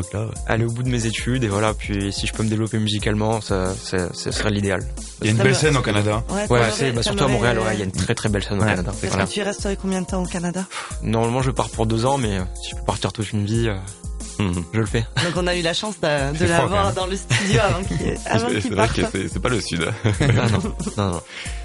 aller 0.46 0.64
au 0.64 0.70
bout 0.70 0.82
de 0.82 0.88
mes 0.88 1.06
études 1.06 1.44
et 1.44 1.48
voilà. 1.48 1.74
Puis 1.74 2.12
si 2.12 2.26
je 2.26 2.32
peux 2.32 2.42
me 2.42 2.48
développer 2.48 2.78
musicalement, 2.78 3.40
ça, 3.40 3.74
ça, 3.74 4.12
ça 4.14 4.32
serait 4.32 4.50
l'idéal. 4.50 4.82
Il 5.20 5.26
y 5.26 5.28
a 5.28 5.32
une 5.32 5.38
belle 5.38 5.54
scène 5.54 5.76
au 5.76 5.82
Canada. 5.82 6.22
Ouais, 6.30 6.60
c'est 6.72 6.92
bah, 6.92 7.02
surtout 7.02 7.24
à 7.24 7.28
Montréal. 7.28 7.58
Ouais, 7.58 7.74
il 7.74 7.78
y 7.78 7.82
a 7.82 7.84
une 7.84 7.92
très 7.92 8.14
très 8.14 8.28
belle 8.28 8.42
scène 8.42 8.58
au 8.58 8.64
Canada. 8.64 8.92
Est-ce 9.02 9.16
que 9.16 9.24
tu 9.24 9.42
resterais 9.42 9.76
combien 9.76 10.00
de 10.00 10.06
temps 10.06 10.22
au 10.22 10.26
Canada? 10.26 10.64
Normalement, 11.02 11.42
je 11.42 11.50
pars 11.50 11.68
pour 11.68 11.86
deux 11.86 12.06
ans, 12.06 12.18
mais 12.18 12.38
si 12.62 12.70
je 12.70 12.76
peux 12.76 12.84
partir 12.84 13.12
toute 13.12 13.32
une 13.32 13.44
vie. 13.44 13.68
Euh, 14.40 14.50
Mhm. 14.50 14.64
Je 14.72 14.80
le 14.80 14.86
fais. 14.86 15.06
Donc 15.24 15.36
on 15.36 15.46
a 15.46 15.54
eu 15.56 15.62
la 15.62 15.74
chance 15.74 16.00
de, 16.00 16.38
de 16.38 16.44
l'avoir 16.46 16.92
dans 16.94 17.06
le 17.06 17.16
studio 17.16 17.60
avant 17.60 17.82
qu'il 17.84 17.96
avant 18.26 18.48
C'est 18.48 18.70
vrai 18.70 18.88
que 18.88 19.28
c'est 19.28 19.40
pas 19.40 19.48
le 19.48 19.60
sud. 19.60 19.86
ah 20.04 20.26
non, 20.26 20.74
non, 20.96 21.10
non. 21.10 21.20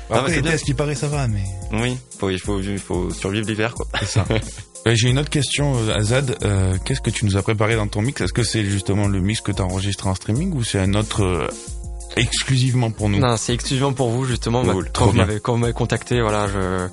Après, 0.10 0.41
ah, 0.46 0.58
ce 0.58 0.63
qui 0.63 0.74
paraît, 0.74 0.96
ça 0.96 1.08
va, 1.08 1.27
mais. 1.27 1.44
Oui, 1.72 1.98
faut, 2.20 2.29
il 2.29 2.39
faut, 2.39 2.60
il 2.60 2.77
faut 2.77 3.10
survivre 3.12 3.48
l'hiver, 3.48 3.74
quoi. 3.74 3.88
C'est 4.00 4.05
ça. 4.05 4.25
J'ai 4.94 5.10
une 5.10 5.17
autre 5.17 5.32
question, 5.32 5.75
euh, 5.75 5.96
Azad. 5.96 6.38
Euh, 6.44 6.77
Qu'est-ce 6.86 7.01
que 7.01 7.10
tu 7.10 7.25
nous 7.25 7.38
as 7.38 7.41
préparé 7.41 7.75
dans 7.75 7.88
ton 7.88 8.01
mix? 8.03 8.22
Est-ce 8.22 8.34
que 8.34 8.44
c'est 8.44 8.63
justement 8.63 9.08
le 9.08 9.20
mix 9.20 9.41
que 9.41 9.51
tu 9.51 9.62
as 9.62 9.65
enregistré 9.65 10.08
en 10.10 10.13
streaming 10.13 10.53
ou 10.53 10.63
c'est 10.63 10.77
un 10.77 10.94
autre 10.94 11.24
euh, 11.24 11.48
exclusivement 12.17 12.91
pour 12.91 13.10
nous? 13.10 13.17
Non, 13.20 13.36
c'est 13.36 13.55
exclusivement 13.55 13.94
pour 13.94 14.10
vous, 14.10 14.25
justement. 14.25 14.63
Cool. 14.63 14.91
Quand, 14.94 15.08
vous 15.08 15.58
m'avez 15.58 15.74
contacté, 15.74 16.22
voilà, 16.22 16.48
je 16.48 16.88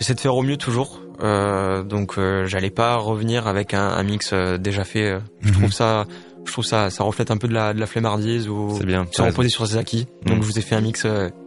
j'essaie 0.00 0.14
de 0.14 0.20
faire 0.20 0.34
au 0.34 0.42
mieux 0.42 0.56
toujours. 0.56 1.00
Euh, 1.22 1.82
donc 1.82 2.18
euh, 2.18 2.46
j'allais 2.46 2.70
pas 2.70 2.96
revenir 2.96 3.46
avec 3.46 3.74
un, 3.74 3.88
un 3.88 4.02
mix 4.02 4.30
euh, 4.32 4.58
déjà 4.58 4.84
fait. 4.84 5.18
Je 5.40 5.48
mhm. 5.48 5.54
trouve 5.54 5.72
ça, 5.72 6.06
je 6.44 6.52
trouve 6.52 6.64
ça, 6.64 6.90
ça 6.90 7.04
reflète 7.04 7.30
un 7.30 7.36
peu 7.36 7.48
de 7.48 7.54
la, 7.54 7.74
de 7.74 7.80
la 7.80 7.86
flemmardise 7.86 8.48
ou 8.48 8.76
c'est 8.78 8.86
bien. 8.86 9.06
Se 9.10 9.22
reposer 9.22 9.48
sur 9.48 9.66
ses 9.66 9.76
acquis. 9.76 10.06
Donc 10.26 10.38
mhm. 10.38 10.42
je 10.42 10.48
vous 10.48 10.58
ai 10.58 10.62
fait 10.62 10.74
un 10.74 10.80
mix 10.80 11.06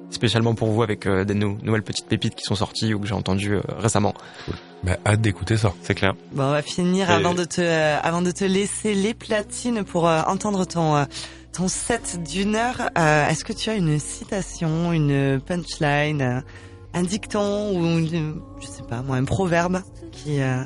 spécialement 0.09 0.55
pour 0.55 0.69
vous 0.69 0.83
avec 0.83 1.07
des 1.07 1.33
nouvelles 1.33 1.83
petites 1.83 2.07
pépites 2.07 2.35
qui 2.35 2.43
sont 2.43 2.55
sorties 2.55 2.93
ou 2.93 2.99
que 2.99 3.07
j'ai 3.07 3.13
entendues 3.13 3.57
récemment. 3.77 4.13
Bah, 4.83 4.97
hâte 5.05 5.21
d'écouter 5.21 5.57
ça. 5.57 5.73
C'est 5.81 5.95
clair. 5.95 6.13
Bon, 6.31 6.43
on 6.43 6.51
va 6.51 6.61
finir 6.61 7.09
avant 7.09 7.33
de 7.33 7.43
te, 7.43 7.61
avant 7.61 8.21
de 8.21 8.31
te 8.31 8.45
laisser 8.45 8.93
les 8.93 9.13
platines 9.13 9.83
pour 9.83 10.05
entendre 10.05 10.65
ton 10.65 11.05
ton 11.55 11.67
set 11.69 12.19
d'une 12.21 12.55
heure. 12.55 12.89
Euh, 12.97 13.29
est-ce 13.29 13.45
que 13.45 13.53
tu 13.53 13.69
as 13.69 13.75
une 13.75 13.97
citation, 13.97 14.91
une 14.91 15.39
punchline, 15.39 16.43
un 16.95 17.03
dicton 17.03 17.77
ou 17.77 17.99
une, 17.99 18.41
je 18.59 18.65
sais 18.65 18.83
pas 18.83 19.03
moi, 19.03 19.17
un 19.17 19.25
proverbe 19.25 19.83
qui, 20.11 20.41
euh, 20.41 20.63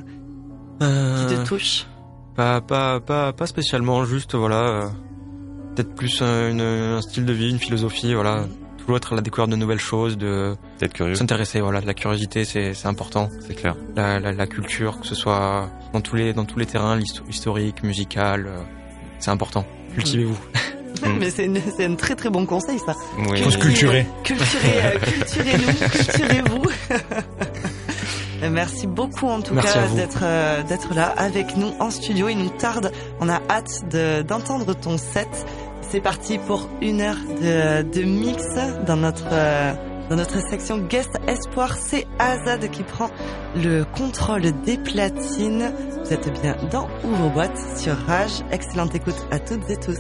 qui 0.79 1.35
te 1.35 1.45
touche 1.45 1.85
Pas 2.35 2.61
pas 2.61 3.01
pas 3.01 3.33
pas 3.33 3.47
spécialement, 3.47 4.05
juste 4.05 4.35
voilà, 4.35 4.91
peut-être 5.75 5.93
plus 5.95 6.21
un, 6.21 6.59
un, 6.59 7.01
style 7.01 7.25
de 7.25 7.33
vie, 7.33 7.49
une 7.49 7.59
philosophie, 7.59 8.13
voilà. 8.13 8.43
Mm 8.43 8.69
être 8.95 9.13
à 9.13 9.15
la 9.15 9.21
découverte 9.21 9.49
de 9.49 9.55
nouvelles 9.55 9.79
choses, 9.79 10.17
de 10.17 10.55
s'intéresser. 11.13 11.61
Voilà, 11.61 11.81
de 11.81 11.87
la 11.87 11.93
curiosité, 11.93 12.45
c'est 12.45 12.73
c'est 12.73 12.87
important. 12.87 13.29
C'est 13.41 13.55
clair. 13.55 13.75
La, 13.95 14.19
la, 14.19 14.31
la, 14.31 14.47
culture, 14.47 14.99
que 14.99 15.07
ce 15.07 15.15
soit 15.15 15.69
dans 15.93 16.01
tous 16.01 16.15
les 16.15 16.33
dans 16.33 16.45
tous 16.45 16.59
les 16.59 16.65
terrains, 16.65 16.99
historique, 17.27 17.83
musical, 17.83 18.47
euh, 18.47 18.61
c'est 19.19 19.31
important. 19.31 19.65
Cultivez-vous. 19.93 20.39
Mais 21.19 21.29
c'est 21.31 21.85
un 21.85 21.95
très 21.95 22.15
très 22.15 22.29
bon 22.29 22.45
conseil 22.45 22.79
ça. 22.79 22.95
Oui. 23.29 23.41
Faut 23.41 23.51
se 23.51 23.57
culturer. 23.57 24.05
Culturez, 24.23 24.81
euh, 24.83 24.99
culturez-nous, 24.99 25.89
culturez-vous. 25.89 26.63
Merci 28.51 28.87
beaucoup 28.87 29.27
en 29.27 29.41
tout 29.41 29.55
cas 29.55 29.87
d'être 29.95 30.19
euh, 30.23 30.63
d'être 30.63 30.93
là 30.93 31.13
avec 31.17 31.57
nous 31.57 31.71
en 31.79 31.89
studio. 31.89 32.29
Il 32.29 32.37
nous 32.37 32.49
tarde, 32.49 32.91
on 33.19 33.29
a 33.29 33.41
hâte 33.49 33.83
d'entendre 34.27 34.73
ton 34.73 34.97
set. 34.97 35.27
C'est 35.81 36.01
parti 36.01 36.37
pour 36.37 36.69
une 36.81 37.01
heure 37.01 37.17
de, 37.41 37.81
de 37.81 38.03
mix 38.03 38.43
dans 38.85 38.95
notre 38.95 39.27
euh, 39.31 39.73
dans 40.09 40.15
notre 40.15 40.39
section 40.49 40.77
Guest 40.77 41.11
Espoir. 41.27 41.75
C'est 41.75 42.07
Azad 42.17 42.69
qui 42.71 42.83
prend 42.83 43.09
le 43.55 43.83
contrôle 43.83 44.51
des 44.63 44.77
platines. 44.77 45.71
Vous 46.03 46.13
êtes 46.13 46.41
bien 46.41 46.55
dans 46.71 46.87
Ouvre 47.03 47.29
Boîte 47.29 47.57
sur 47.77 47.95
Rage. 48.07 48.43
Excellente 48.51 48.95
écoute 48.95 49.27
à 49.31 49.39
toutes 49.39 49.69
et 49.69 49.77
tous. 49.77 49.97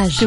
Rage. 0.00 0.16
C'est 0.18 0.26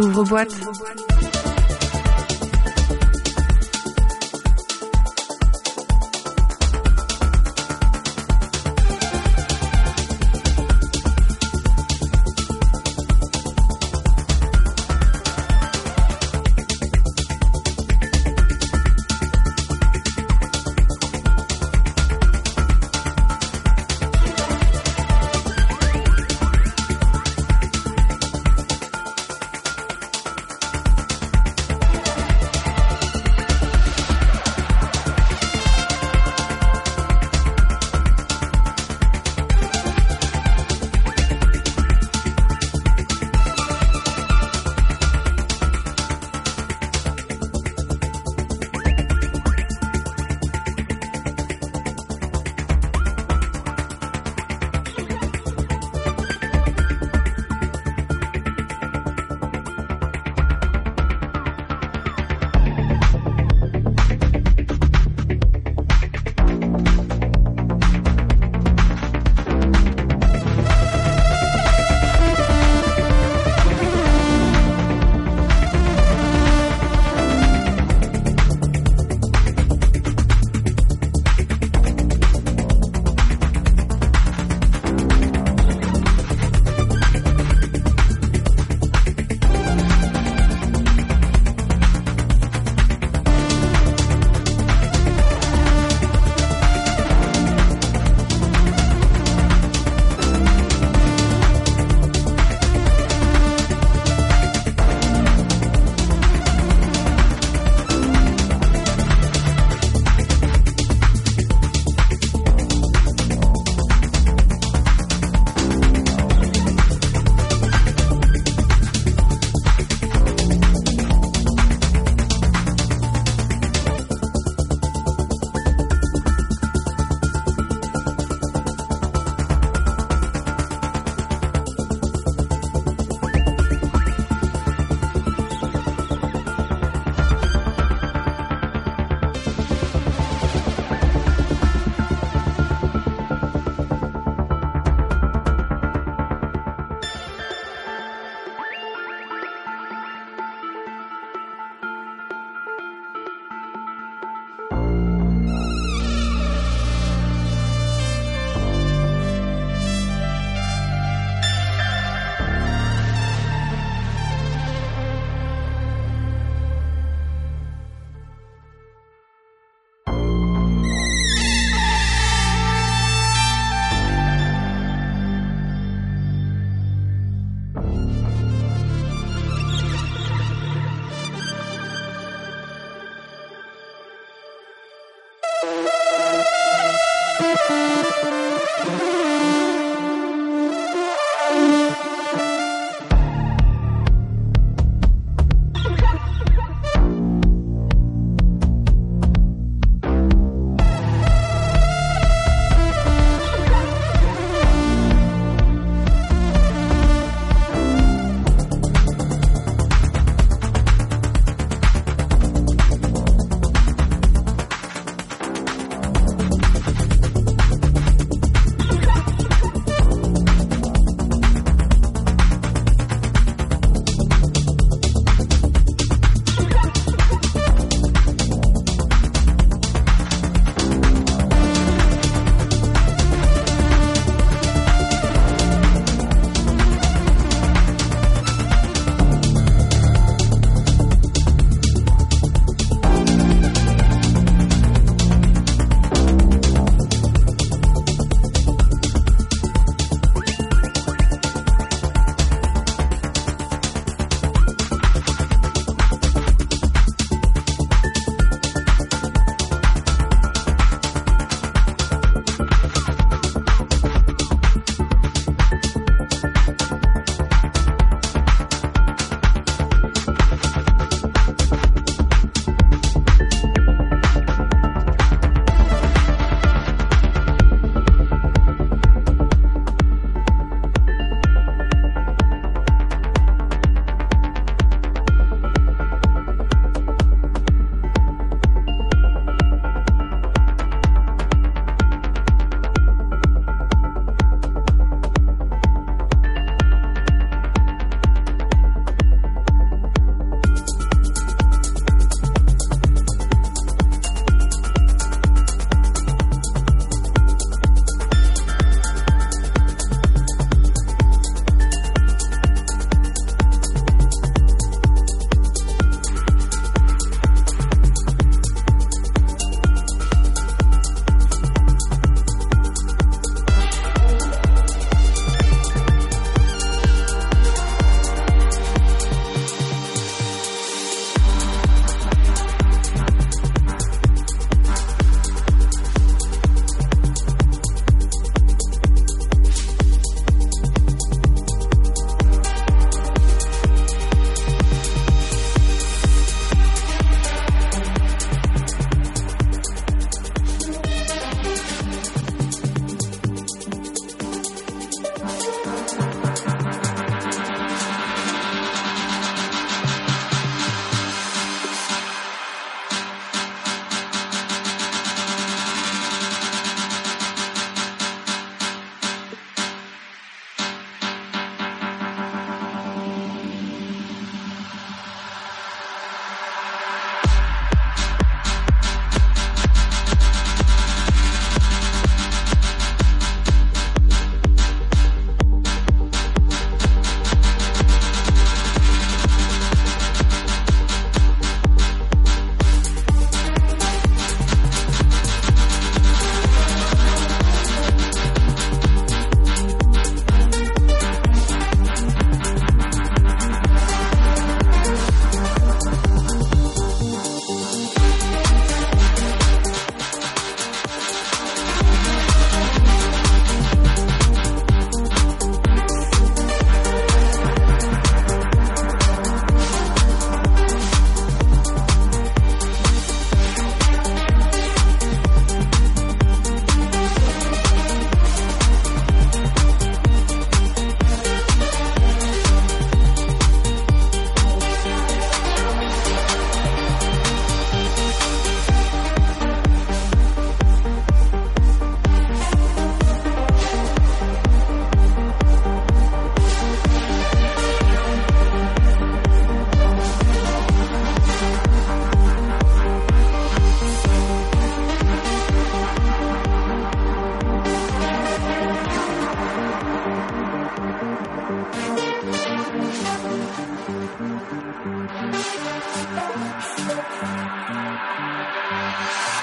Thank 461.66 461.95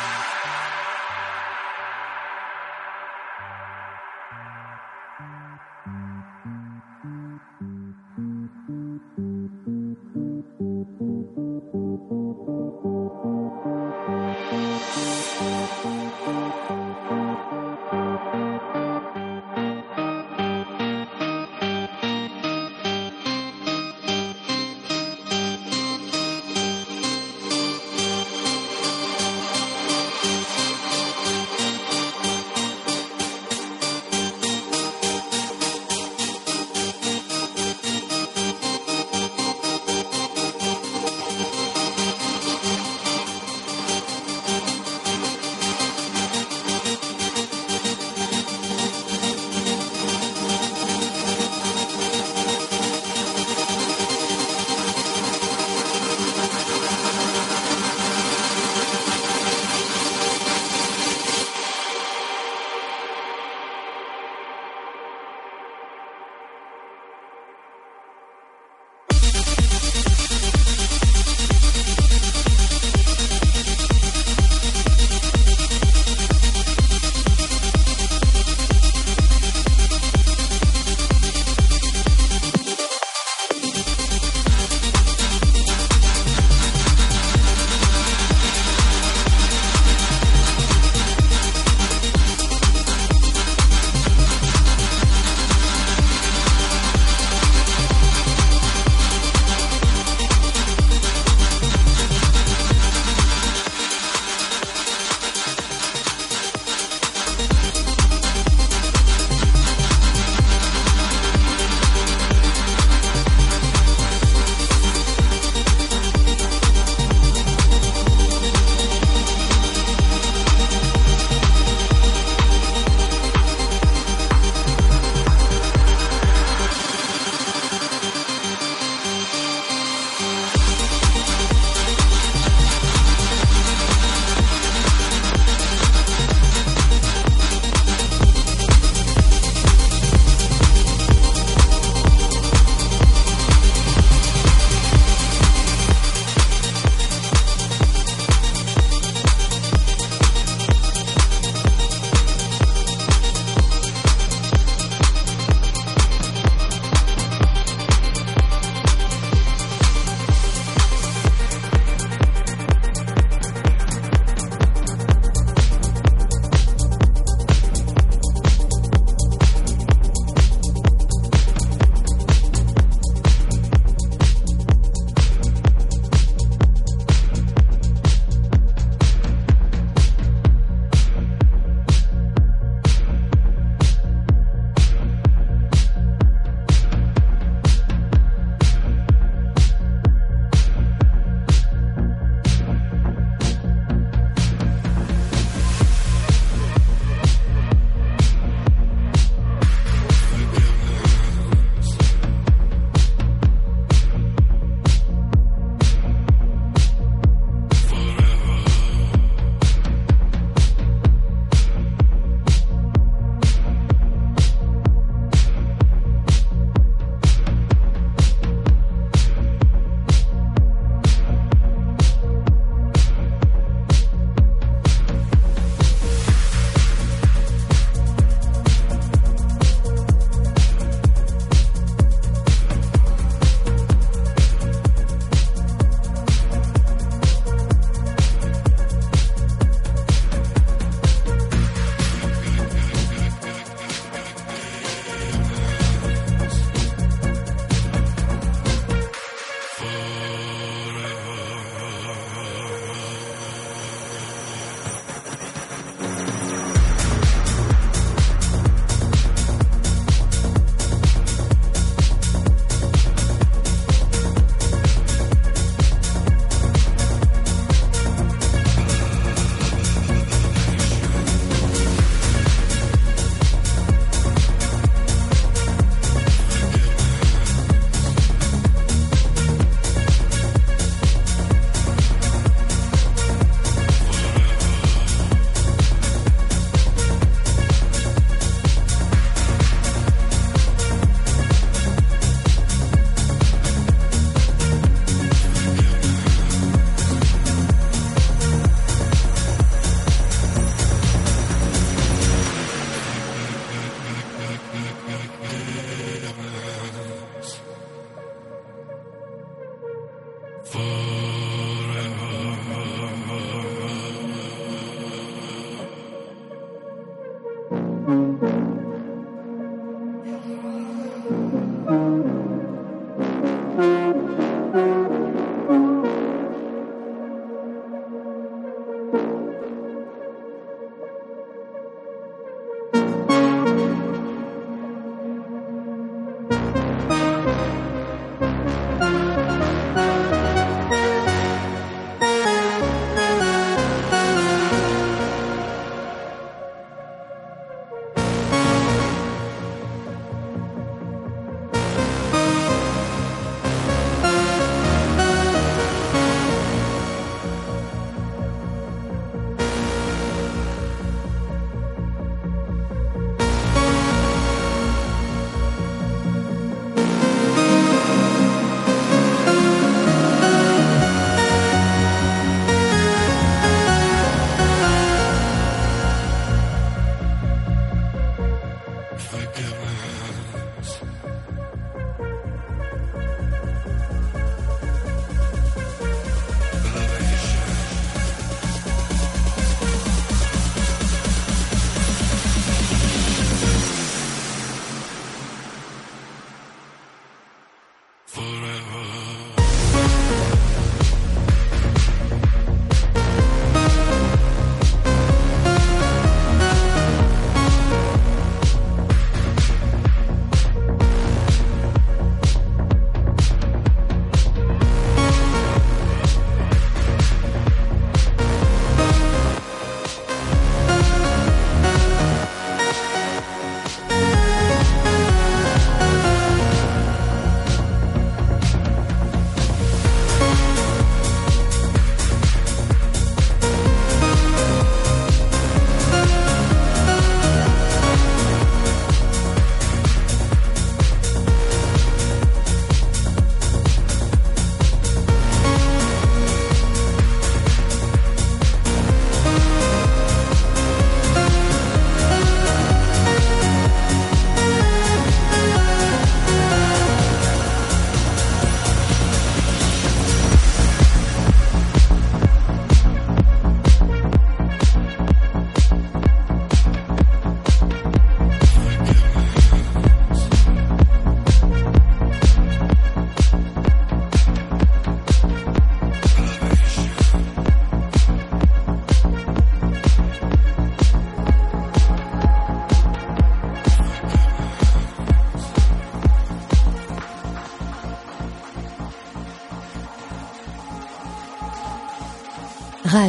you. 0.04 0.09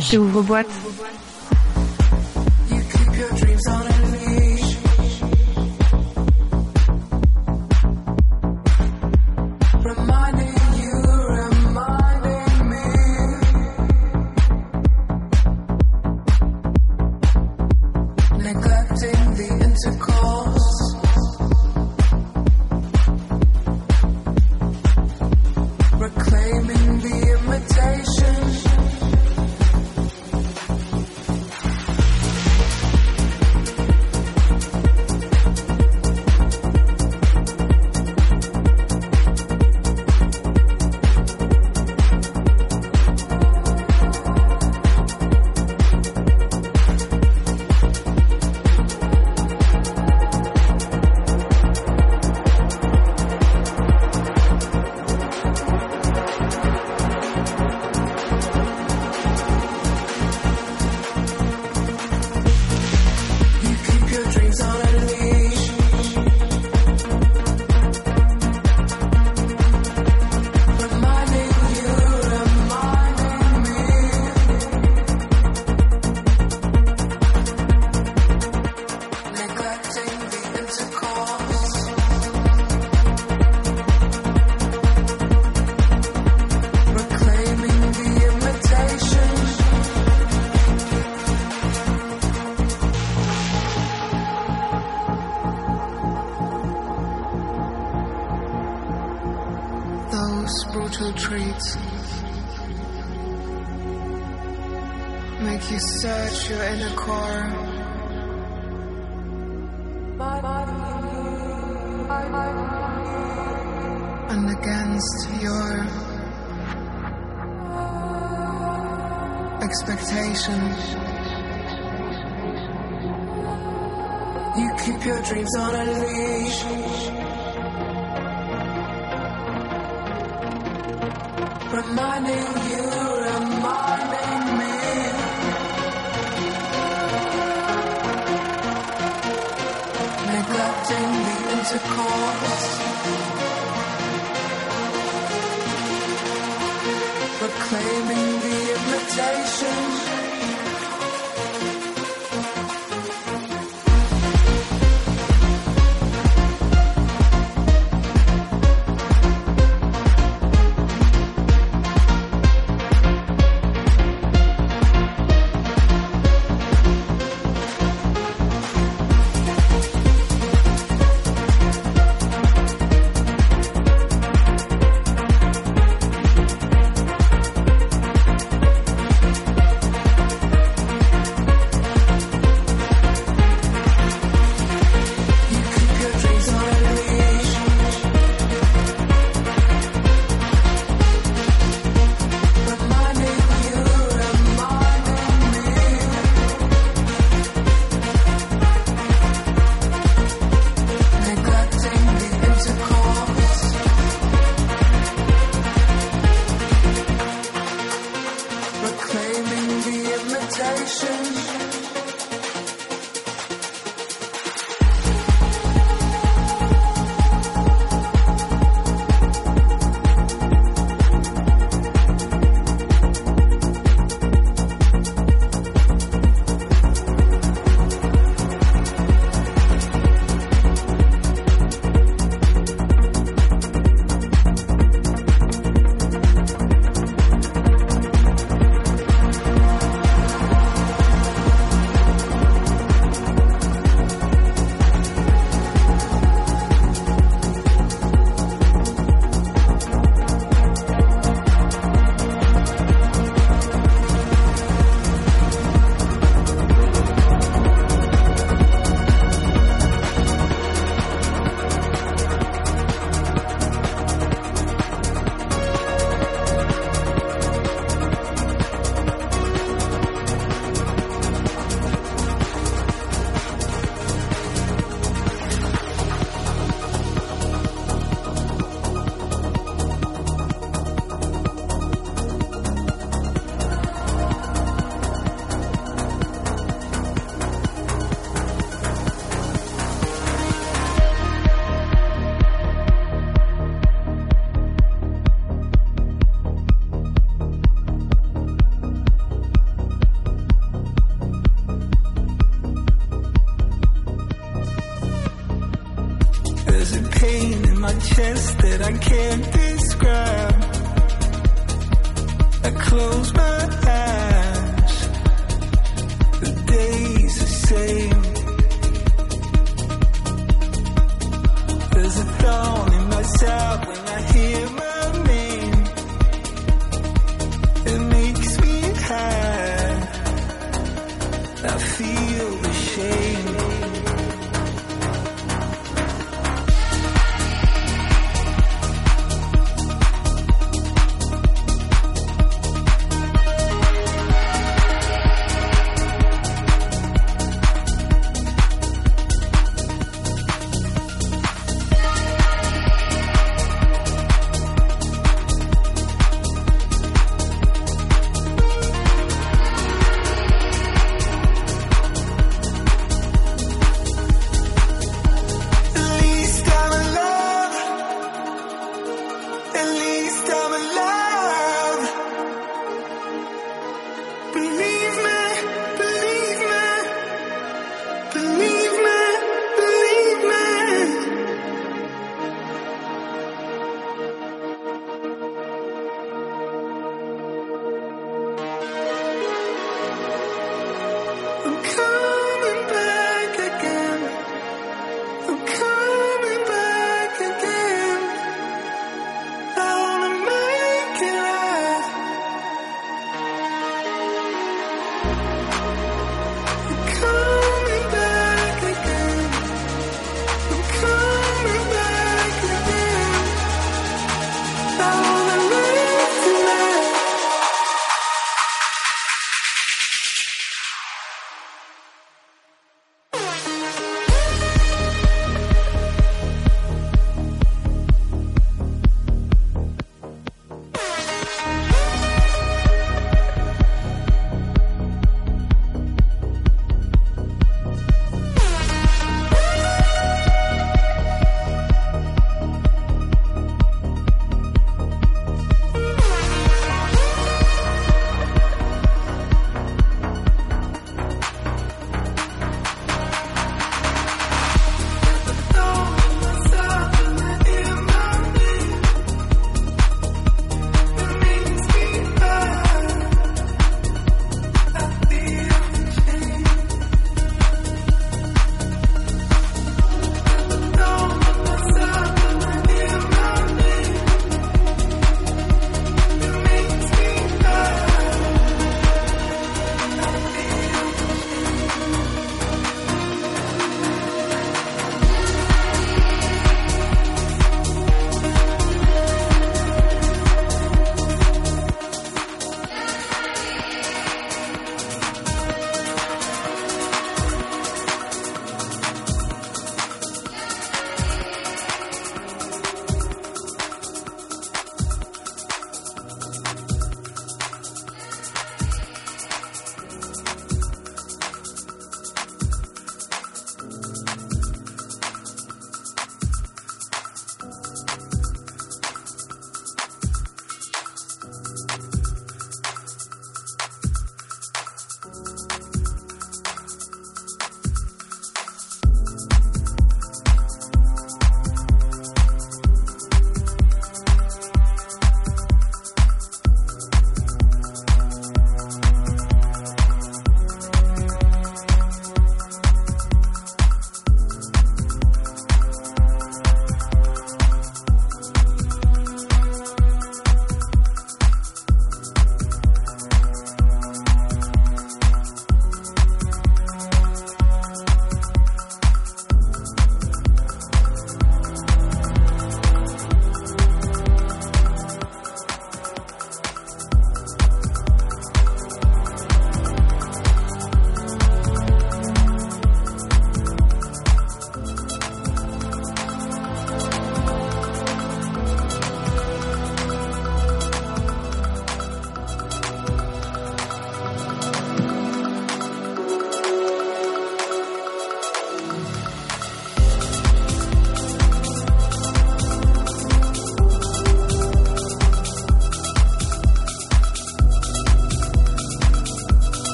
Ouvre-boîte. 0.00 0.69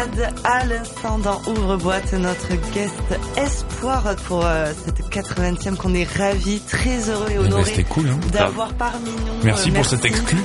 Azad 0.00 0.34
à 0.44 0.64
l'instant 0.64 1.18
dans 1.18 1.40
Ouvre-boîte, 1.46 2.12
notre 2.14 2.48
guest 2.72 2.94
espoir 3.36 4.02
pour 4.26 4.44
euh, 4.44 4.72
cette 4.84 5.00
80e 5.10 5.76
qu'on 5.76 5.94
est 5.94 6.08
ravis, 6.16 6.60
très 6.60 7.08
heureux 7.10 7.26
et 7.30 7.36
Eh 7.36 7.76
ben, 7.76 7.84
cool, 7.84 8.08
hein. 8.08 8.18
d'avoir 8.32 8.72
parmi 8.74 9.10
nous. 9.10 9.44
Merci 9.44 9.70
Euh, 9.70 9.74
pour 9.74 9.86
cet 9.86 10.04
exclu. 10.04 10.38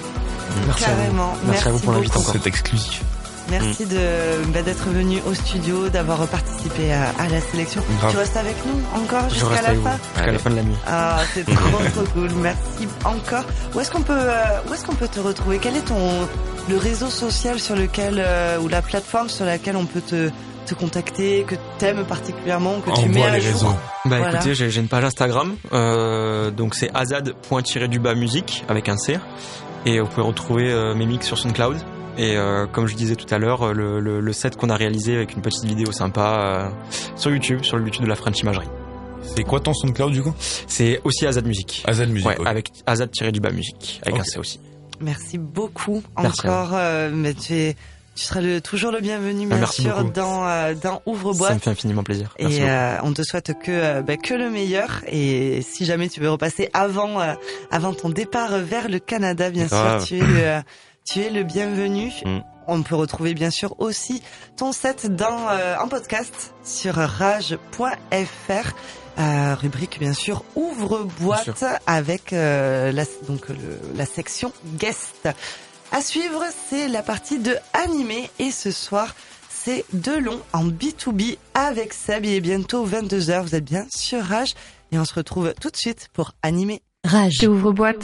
Merci 0.66 0.86
à 0.86 0.88
vous. 1.10 1.22
Merci 1.48 1.68
à 1.68 1.72
vous 1.72 1.80
pour 1.80 1.96
encore. 1.96 2.32
Cet 2.34 2.48
exclusif. 2.48 3.02
Merci 3.52 3.86
de 3.86 3.98
bah, 4.52 4.64
d'être 4.64 4.90
venu 4.90 5.22
au 5.28 5.34
studio, 5.36 5.88
d'avoir 5.90 6.26
participé 6.28 6.92
à, 6.92 7.10
à 7.20 7.30
la 7.30 7.40
sélection. 7.42 7.84
Grave. 8.00 8.12
Tu 8.12 8.18
restes 8.18 8.38
avec 8.38 8.56
nous 8.66 8.82
encore 9.04 9.30
jusqu'à 9.30 9.62
la 9.62 9.76
fin 9.76 9.98
jusqu'à 10.16 10.32
la 10.32 10.40
fin 10.40 10.50
de 10.50 10.56
la 10.56 10.64
nuit. 10.64 10.76
Ah, 10.88 11.20
c'est 11.34 11.46
trop 11.56 11.56
trop 11.94 12.06
cool. 12.14 12.32
Merci 12.42 12.88
encore. 13.04 13.44
Où 13.76 13.80
est-ce 13.80 13.92
qu'on 13.92 14.02
peut 14.02 14.14
euh, 14.18 14.60
où 14.68 14.74
est-ce 14.74 14.84
qu'on 14.84 14.96
peut 14.96 15.08
te 15.08 15.20
retrouver? 15.20 15.60
Quel 15.62 15.76
est 15.78 15.82
ton 15.86 16.28
le 16.70 16.78
réseau 16.78 17.10
social 17.10 17.60
sur 17.60 17.76
lequel 17.76 18.16
euh, 18.20 18.60
ou 18.60 18.68
la 18.68 18.82
plateforme 18.82 19.30
sur 19.30 19.46
laquelle 19.46 19.76
on 19.76 19.86
peut 19.86 20.02
te 20.02 20.30
te 20.66 20.74
contacter, 20.74 21.44
que 21.48 21.54
t'aimes 21.78 22.06
particulièrement, 22.06 22.82
que 22.82 22.90
tu 23.00 23.08
mets 23.08 23.18
Envoie 23.20 23.28
à 23.28 23.36
les 23.36 23.42
jour 23.42 23.54
réseaux. 23.54 23.68
Bah 24.06 24.18
Voilà. 24.18 24.34
écoutez, 24.38 24.56
j'ai 24.56 24.72
j'ai 24.72 24.82
une 24.82 24.88
page 24.88 25.04
Instagram, 25.04 25.56
euh, 25.74 26.50
donc 26.50 26.74
c'est 26.74 26.90
azad.du-bas 26.96 28.16
musique 28.16 28.64
avec 28.68 28.90
un 28.90 28.98
C, 28.98 29.20
et 29.86 30.00
vous 30.00 30.08
pouvez 30.08 30.26
retrouver 30.26 30.72
euh, 30.72 30.96
mes 30.96 31.06
mix 31.06 31.28
sur 31.28 31.38
SoundCloud. 31.38 31.78
Et 32.18 32.36
euh, 32.36 32.66
comme 32.66 32.88
je 32.88 32.96
disais 32.96 33.16
tout 33.16 33.32
à 33.32 33.38
l'heure, 33.38 33.74
le, 33.76 34.00
le, 34.00 34.22
le 34.22 34.34
set 34.34 34.56
qu'on 34.56 34.70
a 34.70 34.76
réalisé 34.76 35.16
avec 35.16 35.34
une 35.36 35.42
petite 35.44 35.66
vidéo 35.66 35.92
sympa 35.92 36.40
euh, 36.40 36.70
sur 37.16 37.30
YouTube, 37.30 37.60
sur 37.62 37.78
le 37.78 37.84
YouTube 37.84 38.06
de 38.06 38.10
la 38.10 38.16
French 38.16 38.40
Imagerie. 38.40 38.68
C'est 39.36 39.44
quoi 39.44 39.60
ton 39.60 39.74
SoundCloud 39.74 40.14
du 40.14 40.24
coup? 40.24 40.34
C'est 40.40 41.00
aussi 41.04 41.28
Azad 41.28 41.46
Musique. 41.46 41.84
Azal 41.86 42.08
Music. 42.10 42.28
Ouais, 42.28 42.38
avec 42.48 42.72
Azad-du-bas 42.88 43.52
musique, 43.52 44.02
avec 44.04 44.20
un 44.20 44.24
C 44.24 44.40
aussi. 44.40 44.60
Merci 45.02 45.38
beaucoup 45.38 46.02
Merci 46.22 46.48
encore. 46.48 46.72
euh, 46.74 47.10
mais 47.14 47.34
tu 47.34 47.54
es 47.54 47.76
tu 48.16 48.24
seras 48.24 48.40
le, 48.40 48.62
toujours 48.62 48.94
le 48.94 49.02
bienvenu 49.02 49.44
Ah, 49.46 49.50
bien 49.50 49.58
merci 49.58 49.82
sûr 49.82 49.98
beaucoup. 49.98 50.12
dans 50.12 50.48
euh, 50.48 50.74
dans 50.74 50.96
Ça 50.96 51.02
ouvre-boîte. 51.06 51.54
me 51.56 51.60
fait 51.60 51.70
infiniment 51.72 52.02
plaisir. 52.04 52.34
Merci 52.40 52.58
Et 52.62 52.70
euh, 52.70 52.96
on 53.04 53.12
te 53.12 53.24
souhaite 53.24 53.52
que 53.62 53.72
euh, 53.72 54.02
bah, 54.04 54.16
que 54.16 54.34
le 54.34 54.50
meilleur. 54.50 55.02
Et 55.08 55.62
si 55.62 55.84
jamais 55.84 56.08
tu 56.08 56.22
veux 56.22 56.30
repasser 56.32 56.70
avant 56.72 57.20
euh, 57.20 57.34
avant 57.72 57.94
ton 57.94 58.08
départ 58.10 58.58
vers 58.60 58.88
le 58.88 59.00
Canada, 59.00 59.50
bien 59.50 59.68
sûr, 59.68 60.02
tu 60.06 60.16
es 60.18 60.22
le 60.22 60.28
euh, 60.38 60.62
tu 61.06 61.20
es 61.24 61.30
le 61.30 61.44
bienvenu. 61.44 62.12
Mm. 62.24 62.38
On 62.68 62.82
peut 62.84 62.96
retrouver 62.96 63.34
bien 63.34 63.50
sûr 63.52 63.76
aussi 63.80 64.24
ton 64.56 64.72
set 64.72 65.14
dans 65.14 65.50
euh, 65.52 65.76
en 65.84 65.90
podcast 65.90 66.54
sur 66.64 66.96
rage.fr. 66.96 68.74
Euh, 69.18 69.56
rubrique 69.56 69.98
bien 70.00 70.14
sûr 70.14 70.44
ouvre 70.56 71.04
boîte 71.22 71.64
avec 71.88 72.34
euh, 72.34 72.92
la 72.92 73.06
donc 73.28 73.48
le- 73.48 73.56
la 73.96 74.06
section 74.06 74.52
guest. 74.78 75.30
À 75.94 76.02
suivre, 76.02 76.44
c'est 76.70 76.90
la 76.90 77.02
partie 77.02 77.40
de 77.40 77.56
animé 77.74 78.30
et 78.40 78.52
ce 78.52 78.72
soir, 78.72 79.16
c'est 79.50 79.86
Delon 79.94 80.42
en 80.52 80.66
B2B 80.66 81.38
avec 81.54 81.94
Seb. 81.94 82.26
Il 82.26 82.34
est 82.34 82.42
bientôt 82.42 82.86
22h, 82.86 83.42
vous 83.44 83.56
êtes 83.56 83.64
bien 83.64 83.86
sur 83.90 84.22
Rage 84.22 84.54
et 84.92 85.00
on 85.00 85.06
se 85.06 85.14
retrouve 85.14 85.54
tout 85.62 85.70
de 85.70 85.78
suite 85.78 86.10
pour 86.12 86.34
animer. 86.42 86.82
Rage. 87.06 87.46
Ouvre 87.48 87.72
boîte. 87.72 88.04